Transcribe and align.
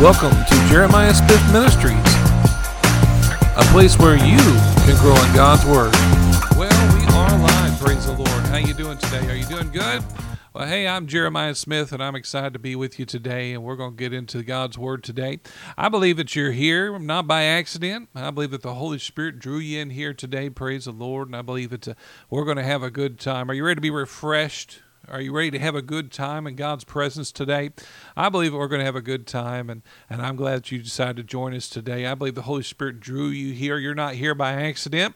Welcome 0.00 0.32
to 0.44 0.68
Jeremiah 0.68 1.14
Smith 1.14 1.42
Ministries, 1.50 1.96
a 3.56 3.64
place 3.72 3.98
where 3.98 4.14
you 4.14 4.36
can 4.36 4.94
grow 5.00 5.16
in 5.16 5.34
God's 5.34 5.64
Word. 5.64 5.90
Well, 6.54 6.94
we 6.94 7.06
are 7.14 7.38
live. 7.38 7.80
Praise 7.80 8.04
the 8.04 8.12
Lord. 8.12 8.28
How 8.28 8.58
you 8.58 8.74
doing 8.74 8.98
today? 8.98 9.26
Are 9.26 9.34
you 9.34 9.46
doing 9.46 9.70
good? 9.70 10.04
Well, 10.52 10.68
hey, 10.68 10.86
I'm 10.86 11.06
Jeremiah 11.06 11.54
Smith, 11.54 11.92
and 11.92 12.02
I'm 12.02 12.14
excited 12.14 12.52
to 12.52 12.58
be 12.58 12.76
with 12.76 12.98
you 12.98 13.06
today, 13.06 13.54
and 13.54 13.64
we're 13.64 13.76
going 13.76 13.92
to 13.92 13.96
get 13.96 14.12
into 14.12 14.42
God's 14.42 14.76
Word 14.76 15.02
today. 15.02 15.40
I 15.78 15.88
believe 15.88 16.18
that 16.18 16.36
you're 16.36 16.52
here 16.52 16.98
not 16.98 17.26
by 17.26 17.44
accident. 17.44 18.10
I 18.14 18.30
believe 18.30 18.50
that 18.50 18.60
the 18.60 18.74
Holy 18.74 18.98
Spirit 18.98 19.38
drew 19.38 19.56
you 19.56 19.80
in 19.80 19.88
here 19.88 20.12
today. 20.12 20.50
Praise 20.50 20.84
the 20.84 20.92
Lord, 20.92 21.28
and 21.28 21.36
I 21.36 21.40
believe 21.40 21.70
that 21.70 21.88
uh, 21.88 21.94
we're 22.28 22.44
going 22.44 22.58
to 22.58 22.62
have 22.62 22.82
a 22.82 22.90
good 22.90 23.18
time. 23.18 23.50
Are 23.50 23.54
you 23.54 23.64
ready 23.64 23.76
to 23.76 23.80
be 23.80 23.88
refreshed? 23.88 24.82
Are 25.08 25.20
you 25.20 25.32
ready 25.32 25.52
to 25.52 25.58
have 25.60 25.76
a 25.76 25.82
good 25.82 26.10
time 26.10 26.48
in 26.48 26.56
God's 26.56 26.82
presence 26.82 27.30
today? 27.30 27.70
I 28.16 28.28
believe 28.28 28.52
we're 28.52 28.66
going 28.66 28.80
to 28.80 28.84
have 28.84 28.96
a 28.96 29.00
good 29.00 29.24
time, 29.24 29.70
and, 29.70 29.82
and 30.10 30.20
I'm 30.20 30.34
glad 30.34 30.56
that 30.56 30.72
you 30.72 30.82
decided 30.82 31.16
to 31.18 31.22
join 31.22 31.54
us 31.54 31.68
today. 31.68 32.06
I 32.06 32.16
believe 32.16 32.34
the 32.34 32.42
Holy 32.42 32.64
Spirit 32.64 32.98
drew 32.98 33.28
you 33.28 33.52
here. 33.52 33.78
You're 33.78 33.94
not 33.94 34.14
here 34.14 34.34
by 34.34 34.54
accident. 34.54 35.14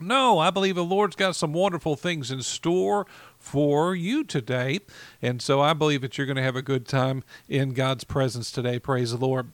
No, 0.00 0.38
I 0.38 0.48
believe 0.48 0.74
the 0.74 0.84
Lord's 0.84 1.16
got 1.16 1.36
some 1.36 1.52
wonderful 1.52 1.96
things 1.96 2.30
in 2.30 2.40
store 2.40 3.06
for 3.36 3.94
you 3.94 4.24
today. 4.24 4.80
And 5.20 5.42
so 5.42 5.60
I 5.60 5.74
believe 5.74 6.00
that 6.00 6.16
you're 6.16 6.26
going 6.26 6.36
to 6.36 6.42
have 6.42 6.56
a 6.56 6.62
good 6.62 6.88
time 6.88 7.24
in 7.46 7.74
God's 7.74 8.04
presence 8.04 8.50
today. 8.50 8.78
Praise 8.78 9.10
the 9.10 9.18
Lord. 9.18 9.52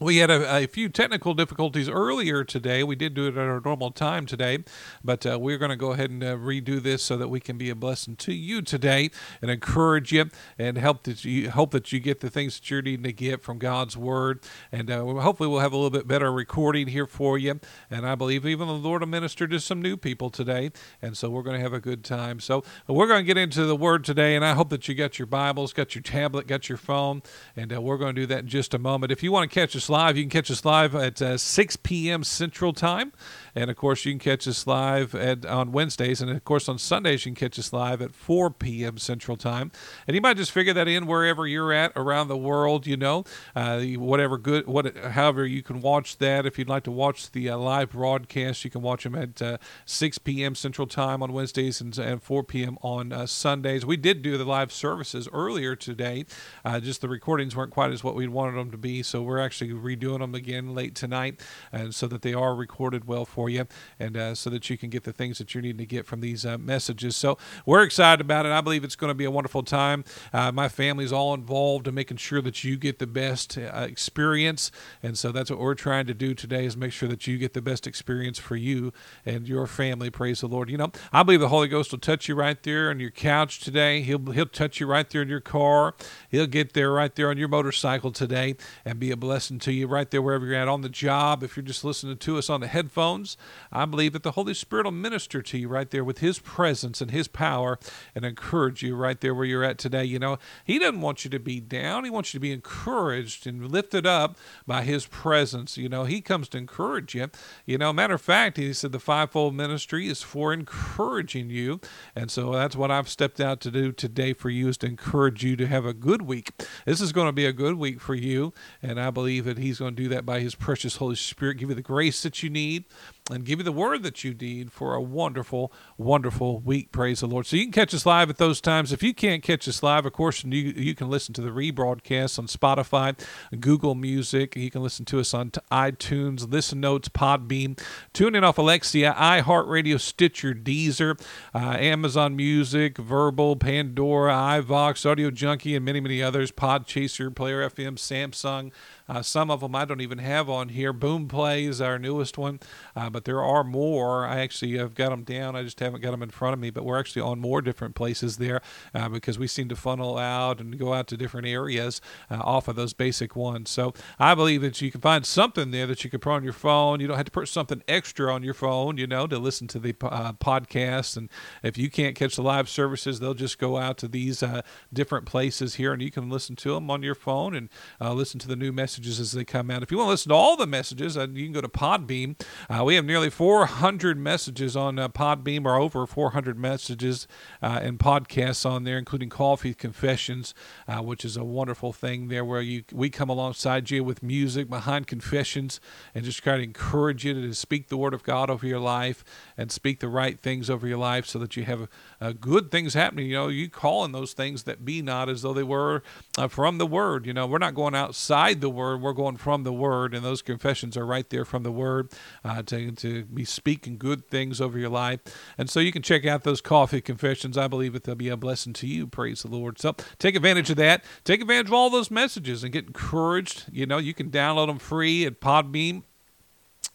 We 0.00 0.16
had 0.16 0.28
a, 0.28 0.64
a, 0.64 0.66
few 0.66 0.88
technical 0.88 1.34
difficulties 1.34 1.88
earlier 1.88 2.42
today. 2.42 2.82
We 2.82 2.96
did 2.96 3.14
do 3.14 3.28
it 3.28 3.36
at 3.36 3.38
our 3.38 3.60
normal 3.64 3.92
time 3.92 4.26
today, 4.26 4.64
but 5.04 5.24
uh, 5.24 5.38
we're 5.38 5.56
going 5.56 5.70
to 5.70 5.76
go 5.76 5.92
ahead 5.92 6.10
and 6.10 6.22
uh, 6.24 6.34
redo 6.34 6.82
this 6.82 7.00
so 7.00 7.16
that 7.16 7.28
we 7.28 7.38
can 7.38 7.56
be 7.56 7.70
a 7.70 7.76
blessing 7.76 8.16
to 8.16 8.32
you 8.32 8.60
today 8.60 9.10
and 9.40 9.52
encourage 9.52 10.10
you 10.10 10.30
and 10.58 10.78
help 10.78 11.04
that 11.04 11.24
you 11.24 11.48
hope 11.48 11.70
that 11.70 11.92
you 11.92 12.00
get 12.00 12.18
the 12.18 12.28
things 12.28 12.58
that 12.58 12.68
you're 12.72 12.82
needing 12.82 13.04
to 13.04 13.12
get 13.12 13.40
from 13.40 13.58
God's 13.58 13.96
Word. 13.96 14.40
And 14.72 14.90
uh, 14.90 15.04
hopefully, 15.04 15.48
we'll 15.48 15.60
have 15.60 15.72
a 15.72 15.76
little 15.76 15.90
bit 15.90 16.08
better 16.08 16.32
recording 16.32 16.88
here 16.88 17.06
for 17.06 17.38
you. 17.38 17.60
And 17.88 18.04
I 18.04 18.16
believe 18.16 18.44
even 18.44 18.66
the 18.66 18.74
Lord 18.74 19.00
will 19.00 19.08
minister 19.08 19.46
to 19.46 19.60
some 19.60 19.80
new 19.80 19.96
people 19.96 20.28
today, 20.28 20.72
and 21.02 21.16
so 21.16 21.30
we're 21.30 21.44
going 21.44 21.56
to 21.56 21.62
have 21.62 21.72
a 21.72 21.80
good 21.80 22.02
time. 22.02 22.40
So 22.40 22.64
we're 22.88 23.06
going 23.06 23.20
to 23.20 23.26
get 23.26 23.38
into 23.38 23.64
the 23.64 23.76
Word 23.76 24.02
today, 24.02 24.34
and 24.34 24.44
I 24.44 24.54
hope 24.54 24.70
that 24.70 24.88
you 24.88 24.96
got 24.96 25.20
your 25.20 25.26
Bibles, 25.26 25.72
got 25.72 25.94
your 25.94 26.02
tablet, 26.02 26.48
got 26.48 26.68
your 26.68 26.78
phone, 26.78 27.22
and 27.54 27.72
uh, 27.72 27.80
we're 27.80 27.98
going 27.98 28.16
to 28.16 28.22
do 28.22 28.26
that 28.26 28.40
in 28.40 28.48
just 28.48 28.74
a 28.74 28.78
moment. 28.80 29.12
If 29.12 29.22
you 29.22 29.30
want 29.30 29.48
to 29.48 29.54
catch 29.54 29.76
us 29.76 29.83
live. 29.88 30.16
You 30.16 30.24
can 30.24 30.30
catch 30.30 30.50
us 30.50 30.64
live 30.64 30.94
at 30.94 31.20
uh, 31.20 31.38
6 31.38 31.76
p.m. 31.76 32.24
Central 32.24 32.72
Time. 32.72 33.12
And 33.54 33.70
of 33.70 33.76
course, 33.76 34.04
you 34.04 34.12
can 34.12 34.18
catch 34.18 34.48
us 34.48 34.66
live 34.66 35.14
at, 35.14 35.46
on 35.46 35.72
Wednesdays. 35.72 36.20
And 36.20 36.30
of 36.30 36.44
course, 36.44 36.68
on 36.68 36.78
Sundays, 36.78 37.24
you 37.24 37.32
can 37.32 37.48
catch 37.48 37.58
us 37.58 37.72
live 37.72 38.02
at 38.02 38.14
4 38.14 38.50
p.m. 38.50 38.98
Central 38.98 39.36
Time. 39.36 39.70
And 40.06 40.14
you 40.14 40.20
might 40.20 40.36
just 40.36 40.50
figure 40.50 40.72
that 40.74 40.88
in 40.88 41.06
wherever 41.06 41.46
you're 41.46 41.72
at 41.72 41.92
around 41.94 42.28
the 42.28 42.36
world, 42.36 42.86
you 42.86 42.96
know, 42.96 43.24
uh, 43.54 43.80
whatever 43.80 44.38
good, 44.38 44.66
what, 44.66 44.96
however, 44.96 45.46
you 45.46 45.62
can 45.62 45.80
watch 45.80 46.18
that. 46.18 46.46
If 46.46 46.58
you'd 46.58 46.68
like 46.68 46.84
to 46.84 46.90
watch 46.90 47.30
the 47.30 47.48
uh, 47.50 47.56
live 47.56 47.90
broadcast, 47.90 48.64
you 48.64 48.70
can 48.70 48.82
watch 48.82 49.04
them 49.04 49.14
at 49.14 49.40
uh, 49.40 49.58
6 49.86 50.18
p.m. 50.18 50.54
Central 50.54 50.86
Time 50.86 51.22
on 51.22 51.32
Wednesdays 51.32 51.80
and, 51.80 51.96
and 51.98 52.22
4 52.22 52.42
p.m. 52.44 52.76
on 52.82 53.12
uh, 53.12 53.26
Sundays. 53.26 53.86
We 53.86 53.96
did 53.96 54.22
do 54.22 54.36
the 54.36 54.44
live 54.44 54.72
services 54.72 55.28
earlier 55.32 55.76
today, 55.76 56.26
uh, 56.64 56.80
just 56.80 57.00
the 57.00 57.08
recordings 57.08 57.54
weren't 57.54 57.72
quite 57.72 57.92
as 57.92 58.02
what 58.02 58.14
we 58.14 58.26
wanted 58.26 58.56
them 58.56 58.70
to 58.70 58.78
be. 58.78 59.02
So 59.02 59.22
we're 59.22 59.38
actually 59.38 59.70
redoing 59.70 60.18
them 60.18 60.34
again 60.34 60.74
late 60.74 60.94
tonight, 60.94 61.40
and 61.72 61.94
so 61.94 62.06
that 62.08 62.22
they 62.22 62.34
are 62.34 62.54
recorded 62.54 63.06
well 63.06 63.24
for 63.24 63.43
you, 63.48 63.66
and 63.98 64.16
uh, 64.16 64.34
so 64.34 64.50
that 64.50 64.68
you 64.70 64.76
can 64.76 64.90
get 64.90 65.04
the 65.04 65.12
things 65.12 65.38
that 65.38 65.54
you 65.54 65.62
need 65.62 65.78
to 65.78 65.86
get 65.86 66.06
from 66.06 66.20
these 66.20 66.44
uh, 66.44 66.58
messages. 66.58 67.16
So 67.16 67.38
we're 67.66 67.82
excited 67.82 68.20
about 68.20 68.46
it. 68.46 68.52
I 68.52 68.60
believe 68.60 68.84
it's 68.84 68.96
going 68.96 69.10
to 69.10 69.14
be 69.14 69.24
a 69.24 69.30
wonderful 69.30 69.62
time. 69.62 70.04
Uh, 70.32 70.52
my 70.52 70.68
family's 70.68 71.12
all 71.12 71.34
involved 71.34 71.88
in 71.88 71.94
making 71.94 72.18
sure 72.18 72.40
that 72.42 72.64
you 72.64 72.76
get 72.76 72.98
the 72.98 73.06
best 73.06 73.58
uh, 73.58 73.86
experience, 73.88 74.70
and 75.02 75.18
so 75.18 75.32
that's 75.32 75.50
what 75.50 75.58
we're 75.58 75.74
trying 75.74 76.06
to 76.06 76.14
do 76.14 76.34
today 76.34 76.64
is 76.64 76.76
make 76.76 76.92
sure 76.92 77.08
that 77.08 77.26
you 77.26 77.38
get 77.38 77.54
the 77.54 77.62
best 77.62 77.86
experience 77.86 78.38
for 78.38 78.56
you 78.56 78.92
and 79.24 79.48
your 79.48 79.66
family. 79.66 80.10
Praise 80.10 80.40
the 80.40 80.48
Lord. 80.48 80.70
You 80.70 80.78
know, 80.78 80.92
I 81.12 81.22
believe 81.22 81.40
the 81.40 81.48
Holy 81.48 81.68
Ghost 81.68 81.92
will 81.92 81.98
touch 81.98 82.28
you 82.28 82.34
right 82.34 82.60
there 82.62 82.90
on 82.90 83.00
your 83.00 83.10
couch 83.10 83.60
today. 83.60 84.02
He'll 84.02 84.32
he'll 84.32 84.46
touch 84.46 84.80
you 84.80 84.86
right 84.86 85.08
there 85.08 85.22
in 85.22 85.28
your 85.28 85.40
car. 85.40 85.94
He'll 86.28 86.46
get 86.46 86.72
there 86.72 86.92
right 86.92 87.14
there 87.14 87.30
on 87.30 87.38
your 87.38 87.48
motorcycle 87.48 88.12
today 88.12 88.56
and 88.84 88.98
be 88.98 89.10
a 89.10 89.16
blessing 89.16 89.58
to 89.60 89.72
you 89.72 89.86
right 89.86 90.10
there 90.10 90.22
wherever 90.22 90.46
you're 90.46 90.54
at 90.54 90.68
on 90.68 90.80
the 90.80 90.88
job. 90.88 91.42
If 91.42 91.56
you're 91.56 91.64
just 91.64 91.84
listening 91.84 92.16
to 92.16 92.38
us 92.38 92.50
on 92.50 92.60
the 92.60 92.66
headphones, 92.66 93.33
I 93.72 93.84
believe 93.84 94.12
that 94.12 94.22
the 94.22 94.32
Holy 94.32 94.54
Spirit 94.54 94.84
will 94.86 94.92
minister 94.92 95.42
to 95.42 95.58
you 95.58 95.68
right 95.68 95.90
there 95.90 96.04
with 96.04 96.18
His 96.18 96.38
presence 96.38 97.00
and 97.00 97.10
His 97.10 97.28
power 97.28 97.78
and 98.14 98.24
encourage 98.24 98.82
you 98.82 98.96
right 98.96 99.20
there 99.20 99.34
where 99.34 99.44
you're 99.44 99.64
at 99.64 99.78
today. 99.78 100.04
You 100.04 100.18
know, 100.18 100.38
He 100.64 100.78
doesn't 100.78 101.00
want 101.00 101.24
you 101.24 101.30
to 101.30 101.38
be 101.38 101.60
down, 101.60 102.04
He 102.04 102.10
wants 102.10 102.32
you 102.32 102.38
to 102.38 102.42
be 102.42 102.52
encouraged 102.52 103.46
and 103.46 103.70
lifted 103.70 104.06
up 104.06 104.36
by 104.66 104.82
His 104.82 105.06
presence. 105.06 105.76
You 105.76 105.88
know, 105.88 106.04
He 106.04 106.20
comes 106.20 106.48
to 106.50 106.58
encourage 106.58 107.14
you. 107.14 107.30
You 107.66 107.78
know, 107.78 107.92
matter 107.92 108.14
of 108.14 108.22
fact, 108.22 108.56
He 108.56 108.72
said 108.72 108.92
the 108.92 109.00
fivefold 109.00 109.54
ministry 109.54 110.08
is 110.08 110.22
for 110.22 110.52
encouraging 110.52 111.50
you. 111.50 111.80
And 112.14 112.30
so 112.30 112.52
that's 112.52 112.76
what 112.76 112.90
I've 112.90 113.08
stepped 113.08 113.40
out 113.40 113.60
to 113.62 113.70
do 113.70 113.92
today 113.92 114.32
for 114.32 114.50
you 114.50 114.68
is 114.68 114.78
to 114.78 114.86
encourage 114.86 115.44
you 115.44 115.56
to 115.56 115.66
have 115.66 115.84
a 115.84 115.94
good 115.94 116.22
week. 116.22 116.50
This 116.84 117.00
is 117.00 117.12
going 117.12 117.26
to 117.26 117.32
be 117.32 117.46
a 117.46 117.52
good 117.52 117.76
week 117.76 118.00
for 118.00 118.14
you. 118.14 118.52
And 118.82 119.00
I 119.00 119.10
believe 119.10 119.44
that 119.44 119.58
He's 119.58 119.78
going 119.78 119.96
to 119.96 120.02
do 120.02 120.08
that 120.10 120.26
by 120.26 120.40
His 120.40 120.54
precious 120.54 120.96
Holy 120.96 121.16
Spirit, 121.16 121.58
give 121.58 121.68
you 121.68 121.74
the 121.74 121.82
grace 121.82 122.22
that 122.22 122.42
you 122.42 122.50
need 122.50 122.84
and 123.30 123.46
give 123.46 123.58
you 123.58 123.64
the 123.64 123.72
word 123.72 124.02
that 124.02 124.22
you 124.22 124.34
need 124.34 124.70
for 124.70 124.94
a 124.94 125.00
wonderful, 125.00 125.72
wonderful 125.96 126.58
week. 126.60 126.92
Praise 126.92 127.20
the 127.20 127.26
Lord. 127.26 127.46
So 127.46 127.56
you 127.56 127.62
can 127.64 127.72
catch 127.72 127.94
us 127.94 128.04
live 128.04 128.28
at 128.28 128.36
those 128.36 128.60
times. 128.60 128.92
If 128.92 129.02
you 129.02 129.14
can't 129.14 129.42
catch 129.42 129.66
us 129.66 129.82
live, 129.82 130.04
of 130.04 130.12
course, 130.12 130.44
you, 130.44 130.74
you 130.76 130.94
can 130.94 131.08
listen 131.08 131.32
to 131.34 131.40
the 131.40 131.48
rebroadcast 131.48 132.38
on 132.38 132.48
Spotify, 132.48 133.18
Google 133.58 133.94
Music. 133.94 134.56
You 134.56 134.70
can 134.70 134.82
listen 134.82 135.06
to 135.06 135.20
us 135.20 135.32
on 135.32 135.52
iTunes, 135.72 136.50
Listen 136.52 136.80
Notes, 136.80 137.08
Podbean. 137.08 137.80
tune 138.12 138.34
in 138.34 138.44
off 138.44 138.58
Alexia, 138.58 139.14
iHeartRadio, 139.14 139.98
Stitcher, 139.98 140.52
Deezer, 140.52 141.18
uh, 141.54 141.58
Amazon 141.78 142.36
Music, 142.36 142.98
Verbal, 142.98 143.56
Pandora, 143.56 144.34
iVoox, 144.34 145.10
Audio 145.10 145.30
Junkie, 145.30 145.74
and 145.74 145.84
many, 145.84 146.00
many 146.00 146.22
others, 146.22 146.52
Podchaser, 146.52 147.34
Player 147.34 147.70
FM, 147.70 147.94
Samsung. 147.94 148.70
Uh, 149.08 149.22
some 149.22 149.50
of 149.50 149.60
them 149.60 149.74
I 149.74 149.84
don't 149.84 150.00
even 150.00 150.18
have 150.18 150.48
on 150.48 150.70
here. 150.70 150.92
Boom 150.92 151.28
Play 151.28 151.64
is 151.64 151.80
our 151.80 151.98
newest 151.98 152.38
one, 152.38 152.60
uh, 152.96 153.10
but 153.14 153.24
there 153.26 153.40
are 153.40 153.62
more. 153.62 154.26
I 154.26 154.40
actually 154.40 154.76
have 154.76 154.96
got 154.96 155.10
them 155.10 155.22
down. 155.22 155.54
I 155.54 155.62
just 155.62 155.78
haven't 155.78 156.00
got 156.00 156.10
them 156.10 156.22
in 156.22 156.30
front 156.30 156.52
of 156.52 156.58
me, 156.58 156.70
but 156.70 156.84
we're 156.84 156.98
actually 156.98 157.22
on 157.22 157.38
more 157.38 157.62
different 157.62 157.94
places 157.94 158.38
there 158.38 158.60
uh, 158.92 159.08
because 159.08 159.38
we 159.38 159.46
seem 159.46 159.68
to 159.68 159.76
funnel 159.76 160.18
out 160.18 160.60
and 160.60 160.76
go 160.76 160.92
out 160.92 161.06
to 161.08 161.16
different 161.16 161.46
areas 161.46 162.00
uh, 162.28 162.38
off 162.42 162.66
of 162.66 162.74
those 162.74 162.92
basic 162.92 163.36
ones. 163.36 163.70
So 163.70 163.94
I 164.18 164.34
believe 164.34 164.62
that 164.62 164.82
you 164.82 164.90
can 164.90 165.00
find 165.00 165.24
something 165.24 165.70
there 165.70 165.86
that 165.86 166.02
you 166.02 166.10
can 166.10 166.18
put 166.18 166.32
on 166.32 166.42
your 166.42 166.52
phone. 166.52 166.98
You 166.98 167.06
don't 167.06 167.16
have 167.16 167.26
to 167.26 167.30
put 167.30 167.48
something 167.48 167.84
extra 167.86 168.34
on 168.34 168.42
your 168.42 168.52
phone, 168.52 168.98
you 168.98 169.06
know, 169.06 169.28
to 169.28 169.38
listen 169.38 169.68
to 169.68 169.78
the 169.78 169.94
uh, 170.02 170.32
podcast. 170.32 171.16
And 171.16 171.30
if 171.62 171.78
you 171.78 171.90
can't 171.90 172.16
catch 172.16 172.34
the 172.34 172.42
live 172.42 172.68
services, 172.68 173.20
they'll 173.20 173.32
just 173.32 173.60
go 173.60 173.76
out 173.76 173.96
to 173.98 174.08
these 174.08 174.42
uh, 174.42 174.62
different 174.92 175.24
places 175.24 175.76
here 175.76 175.92
and 175.92 176.02
you 176.02 176.10
can 176.10 176.28
listen 176.28 176.56
to 176.56 176.74
them 176.74 176.90
on 176.90 177.04
your 177.04 177.14
phone 177.14 177.54
and 177.54 177.68
listen 178.00 178.40
to 178.40 178.48
the 178.48 178.56
new 178.56 178.72
messages 178.72 179.20
as 179.20 179.30
they 179.30 179.44
come 179.44 179.70
out. 179.70 179.84
If 179.84 179.92
you 179.92 179.98
want 179.98 180.08
to 180.08 180.10
listen 180.10 180.30
to 180.30 180.34
all 180.34 180.56
the 180.56 180.66
messages, 180.66 181.16
uh, 181.16 181.28
you 181.32 181.44
can 181.44 181.52
go 181.52 181.60
to 181.60 181.68
Podbean. 181.68 182.40
Uh, 182.68 182.82
we 182.84 182.96
have 182.96 183.03
nearly 183.06 183.30
400 183.30 184.18
messages 184.18 184.76
on 184.76 184.98
uh, 184.98 185.08
Podbean, 185.08 185.64
or 185.64 185.76
over 185.76 186.06
400 186.06 186.58
messages 186.58 187.26
uh, 187.62 187.80
and 187.82 187.98
podcasts 187.98 188.68
on 188.68 188.84
there, 188.84 188.98
including 188.98 189.28
Coffee 189.28 189.74
Confessions, 189.74 190.54
uh, 190.88 191.02
which 191.02 191.24
is 191.24 191.36
a 191.36 191.44
wonderful 191.44 191.92
thing 191.92 192.28
there, 192.28 192.44
where 192.44 192.60
you 192.60 192.84
we 192.92 193.10
come 193.10 193.28
alongside 193.28 193.90
you 193.90 194.02
with 194.04 194.22
music 194.22 194.68
behind 194.68 195.06
confessions 195.06 195.80
and 196.14 196.24
just 196.24 196.42
try 196.42 196.56
to 196.56 196.62
encourage 196.62 197.24
you 197.24 197.34
to 197.34 197.54
speak 197.54 197.88
the 197.88 197.96
word 197.96 198.14
of 198.14 198.22
God 198.22 198.50
over 198.50 198.66
your 198.66 198.80
life 198.80 199.24
and 199.56 199.70
speak 199.70 200.00
the 200.00 200.08
right 200.08 200.40
things 200.40 200.68
over 200.68 200.86
your 200.86 200.98
life, 200.98 201.26
so 201.26 201.38
that 201.38 201.56
you 201.56 201.64
have 201.64 201.88
uh, 202.20 202.32
good 202.32 202.70
things 202.70 202.94
happening. 202.94 203.26
You 203.26 203.34
know, 203.34 203.48
you 203.48 203.68
calling 203.68 204.12
those 204.12 204.32
things 204.32 204.64
that 204.64 204.84
be 204.84 205.02
not 205.02 205.28
as 205.28 205.42
though 205.42 205.52
they 205.52 205.62
were 205.62 206.02
from 206.48 206.78
the 206.78 206.86
Word. 206.86 207.26
You 207.26 207.32
know, 207.32 207.46
we're 207.46 207.58
not 207.58 207.74
going 207.74 207.94
outside 207.94 208.60
the 208.60 208.70
Word. 208.70 209.00
We're 209.00 209.12
going 209.12 209.36
from 209.36 209.64
the 209.64 209.72
Word, 209.72 210.14
and 210.14 210.24
those 210.24 210.42
confessions 210.42 210.96
are 210.96 211.06
right 211.06 211.28
there 211.30 211.44
from 211.44 211.62
the 211.62 211.72
Word 211.72 212.12
uh, 212.44 212.62
to, 212.96 213.24
be 213.24 213.44
speaking 213.44 213.96
good 213.98 214.28
things 214.28 214.60
over 214.60 214.78
your 214.78 214.88
life. 214.88 215.20
And 215.56 215.68
so 215.68 215.80
you 215.80 215.92
can 215.92 216.02
check 216.02 216.26
out 216.26 216.42
those 216.42 216.60
coffee 216.60 217.00
confessions. 217.00 217.56
I 217.56 217.68
believe 217.68 217.92
that 217.92 218.04
they'll 218.04 218.14
be 218.14 218.28
a 218.28 218.36
blessing 218.36 218.72
to 218.74 218.86
you. 218.86 219.06
Praise 219.06 219.42
the 219.42 219.48
Lord. 219.48 219.80
So 219.80 219.94
take 220.18 220.36
advantage 220.36 220.70
of 220.70 220.76
that. 220.76 221.04
Take 221.24 221.40
advantage 221.40 221.68
of 221.68 221.74
all 221.74 221.90
those 221.90 222.10
messages 222.10 222.62
and 222.62 222.72
get 222.72 222.86
encouraged. 222.86 223.64
You 223.70 223.86
know, 223.86 223.98
you 223.98 224.14
can 224.14 224.30
download 224.30 224.68
them 224.68 224.78
free 224.78 225.24
at 225.24 225.40
Podbean. 225.40 226.02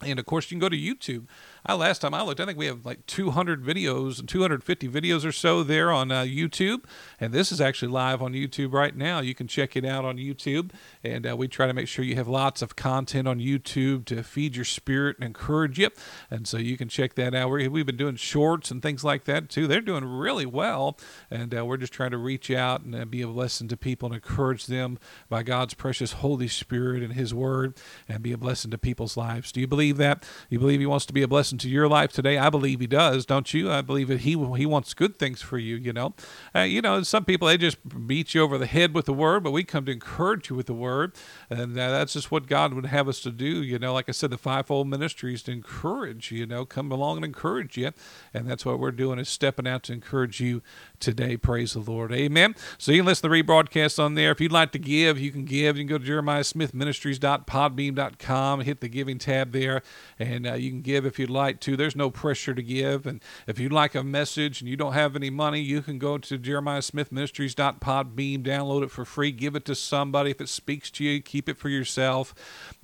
And 0.02 0.18
of 0.18 0.26
course, 0.26 0.50
you 0.50 0.56
can 0.56 0.60
go 0.60 0.70
to 0.70 0.78
YouTube 0.78 1.28
I 1.66 1.74
last 1.74 2.00
time 2.00 2.14
I 2.14 2.22
looked, 2.24 2.40
I 2.40 2.46
think 2.46 2.58
we 2.58 2.68
have 2.68 2.86
like 2.86 3.06
200 3.06 3.64
videos 3.64 4.20
and 4.20 4.28
250 4.28 4.88
videos 4.88 5.26
or 5.26 5.32
so 5.32 5.64
there 5.64 5.92
on 5.92 6.12
uh, 6.12 6.22
YouTube, 6.22 6.84
and 7.20 7.34
this 7.34 7.52
is 7.52 7.60
actually 7.60 7.92
live 7.92 8.22
on 8.22 8.34
YouTube 8.34 8.74
right 8.74 8.96
now. 8.96 9.20
You 9.20 9.36
can 9.36 9.48
check 9.48 9.76
it 9.76 9.86
out 9.86 10.06
on 10.06 10.18
YouTube, 10.18 10.72
and 11.04 11.30
uh, 11.30 11.36
we 11.36 11.48
try 11.48 11.68
to 11.68 11.74
make 11.74 11.88
sure 11.88 12.06
you 12.06 12.16
have 12.16 12.28
lots 12.28 12.62
of 12.62 12.76
content 12.76 13.28
on 13.28 13.40
YouTube 13.40 14.06
to 14.06 14.24
feed 14.24 14.56
your 14.56 14.66
spirit 14.66 15.18
and 15.18 15.26
encourage 15.26 15.78
you, 15.80 15.90
and 16.30 16.48
so 16.48 16.58
you 16.58 16.78
can 16.78 16.88
check 16.88 17.16
that 17.16 17.36
out. 17.36 17.50
we 17.50 17.64
have 17.64 17.86
been 17.86 17.98
doing 17.98 18.16
shorts 18.16 18.72
and 18.72 18.82
things 18.82 19.04
like 19.04 19.26
that 19.26 19.50
too. 19.50 19.68
They're 19.68 19.82
doing 19.82 20.06
really 20.06 20.46
well, 20.46 20.98
and 21.30 21.56
uh, 21.58 21.66
we're 21.66 21.78
just 21.78 21.94
trying 21.94 22.12
to 22.12 22.18
reach 22.18 22.50
out 22.52 22.82
and 22.82 22.96
uh, 22.96 23.06
be 23.06 23.22
a 23.22 23.28
blessing 23.28 23.68
to 23.70 23.78
people 23.78 24.08
and 24.08 24.16
encourage 24.16 24.68
them 24.68 24.98
by 25.28 25.44
God's 25.44 25.74
precious 25.74 26.14
Holy 26.14 26.48
Spirit 26.48 27.04
and 27.04 27.14
His 27.14 27.34
Word, 27.34 27.78
and 28.08 28.22
be 28.22 28.32
a 28.32 28.38
blessing 28.38 28.72
to 28.72 28.78
people's 28.78 29.18
lives. 29.18 29.52
Do 29.52 29.60
you 29.60 29.68
believe 29.68 29.98
that? 29.98 30.28
You 30.50 30.60
believe 30.60 30.80
He 30.80 30.86
wants 30.86 31.06
to 31.08 31.14
be 31.14 31.22
a 31.22 31.28
blessing 31.28 31.58
to 31.60 31.70
your 31.70 31.88
life 31.88 32.12
today? 32.12 32.38
I 32.38 32.50
believe 32.50 32.80
He 32.80 32.88
does, 32.88 33.26
don't 33.26 33.54
you? 33.54 33.72
I 33.72 33.82
believe 33.82 34.08
that 34.08 34.22
He 34.22 34.30
He 34.30 34.66
wants 34.66 34.94
good 34.94 35.20
things 35.20 35.42
for 35.42 35.58
you. 35.58 35.76
You 35.76 35.94
know, 35.94 36.14
uh, 36.56 36.62
you 36.62 36.82
know, 36.82 37.02
some 37.10 37.26
people 37.26 37.48
they 37.48 37.58
just 37.58 37.78
beat 38.08 38.34
you 38.34 38.42
over 38.42 38.58
the 38.58 38.66
head 38.66 38.94
with 38.94 39.06
the 39.06 39.14
Word, 39.14 39.44
but 39.44 39.52
we 39.52 39.64
come 39.64 39.86
to 39.86 39.92
encourage 39.92 40.50
you 40.50 40.56
with 40.56 40.68
the 40.68 40.74
Word, 40.74 41.14
and 41.50 41.78
uh, 41.78 41.90
that's 41.90 42.14
just 42.14 42.32
what 42.32 42.48
God 42.48 42.74
would 42.74 42.86
have 42.86 43.08
us 43.08 43.20
to 43.22 43.32
do. 43.32 43.64
You 43.64 43.80
know, 43.80 43.94
like 43.94 44.08
I 44.08 44.12
said, 44.12 44.30
the 44.30 44.38
fivefold 44.38 44.88
ministries 44.88 45.42
to 45.44 45.52
encourage. 45.52 46.32
You 46.32 46.46
know, 46.46 46.66
come 46.66 46.92
along 46.92 47.18
and 47.18 47.26
encourage 47.26 47.78
you, 47.78 47.92
and 48.34 48.48
that's 48.48 48.66
what 48.66 48.80
we're 48.80 48.92
doing 48.92 49.20
is 49.20 49.30
stepping 49.30 49.68
out 49.68 49.84
to 49.84 49.94
encourage 49.94 50.40
you 50.40 50.62
today. 51.00 51.38
Praise 51.38 51.74
the 51.74 51.80
Lord. 51.80 52.14
Amen. 52.14 52.56
So 52.78 52.92
you 52.92 53.00
can 53.00 53.08
listen 53.08 53.30
to 53.30 53.36
the 53.36 53.44
rebroadcast 53.44 54.04
on 54.04 54.14
there. 54.14 54.32
If 54.32 54.40
you'd 54.40 54.52
like 54.52 54.72
to 54.74 54.80
give, 54.80 55.20
you 55.20 55.32
can 55.32 55.46
give. 55.46 55.78
You 55.78 55.86
can 55.86 55.98
go 55.98 56.00
to 56.04 56.06
jeremiahsmithministries.podbean.com, 56.06 58.62
hit 58.62 58.82
the 58.82 58.90
giving 58.90 59.18
tab 59.18 59.52
there, 59.52 59.82
and 60.20 60.48
uh, 60.48 60.54
you 60.54 60.70
can 60.70 60.82
give 60.82 61.06
if 61.06 61.18
you'd 61.18 61.30
like 61.30 61.60
to. 61.62 61.76
There's 61.76 61.96
no 61.96 62.12
pressure 62.12 62.54
to 62.54 62.62
give. 62.62 63.08
And 63.08 63.22
if 63.48 63.60
you'd 63.60 63.74
like 63.74 63.96
a 63.96 64.04
message 64.04 64.62
and 64.62 64.70
you 64.70 64.78
don't 64.78 64.94
have 64.94 65.16
any 65.16 65.30
money, 65.30 65.62
you 65.62 65.82
can 65.82 65.98
go 65.98 66.18
to 66.18 66.38
jeremiahsmithministries.podbean, 67.00 68.44
download 68.44 68.84
it 68.84 68.92
for 68.92 69.06
free, 69.06 69.32
give 69.32 69.56
it 69.56 69.66
to 69.66 69.76
somebody. 69.76 70.32
If 70.32 70.42
it 70.42 70.50
speaks 70.50 70.92
to 70.92 71.04
you, 71.04 71.22
keep 71.22 71.50
it 71.50 71.58
for 71.58 71.70
yourself. 71.70 72.34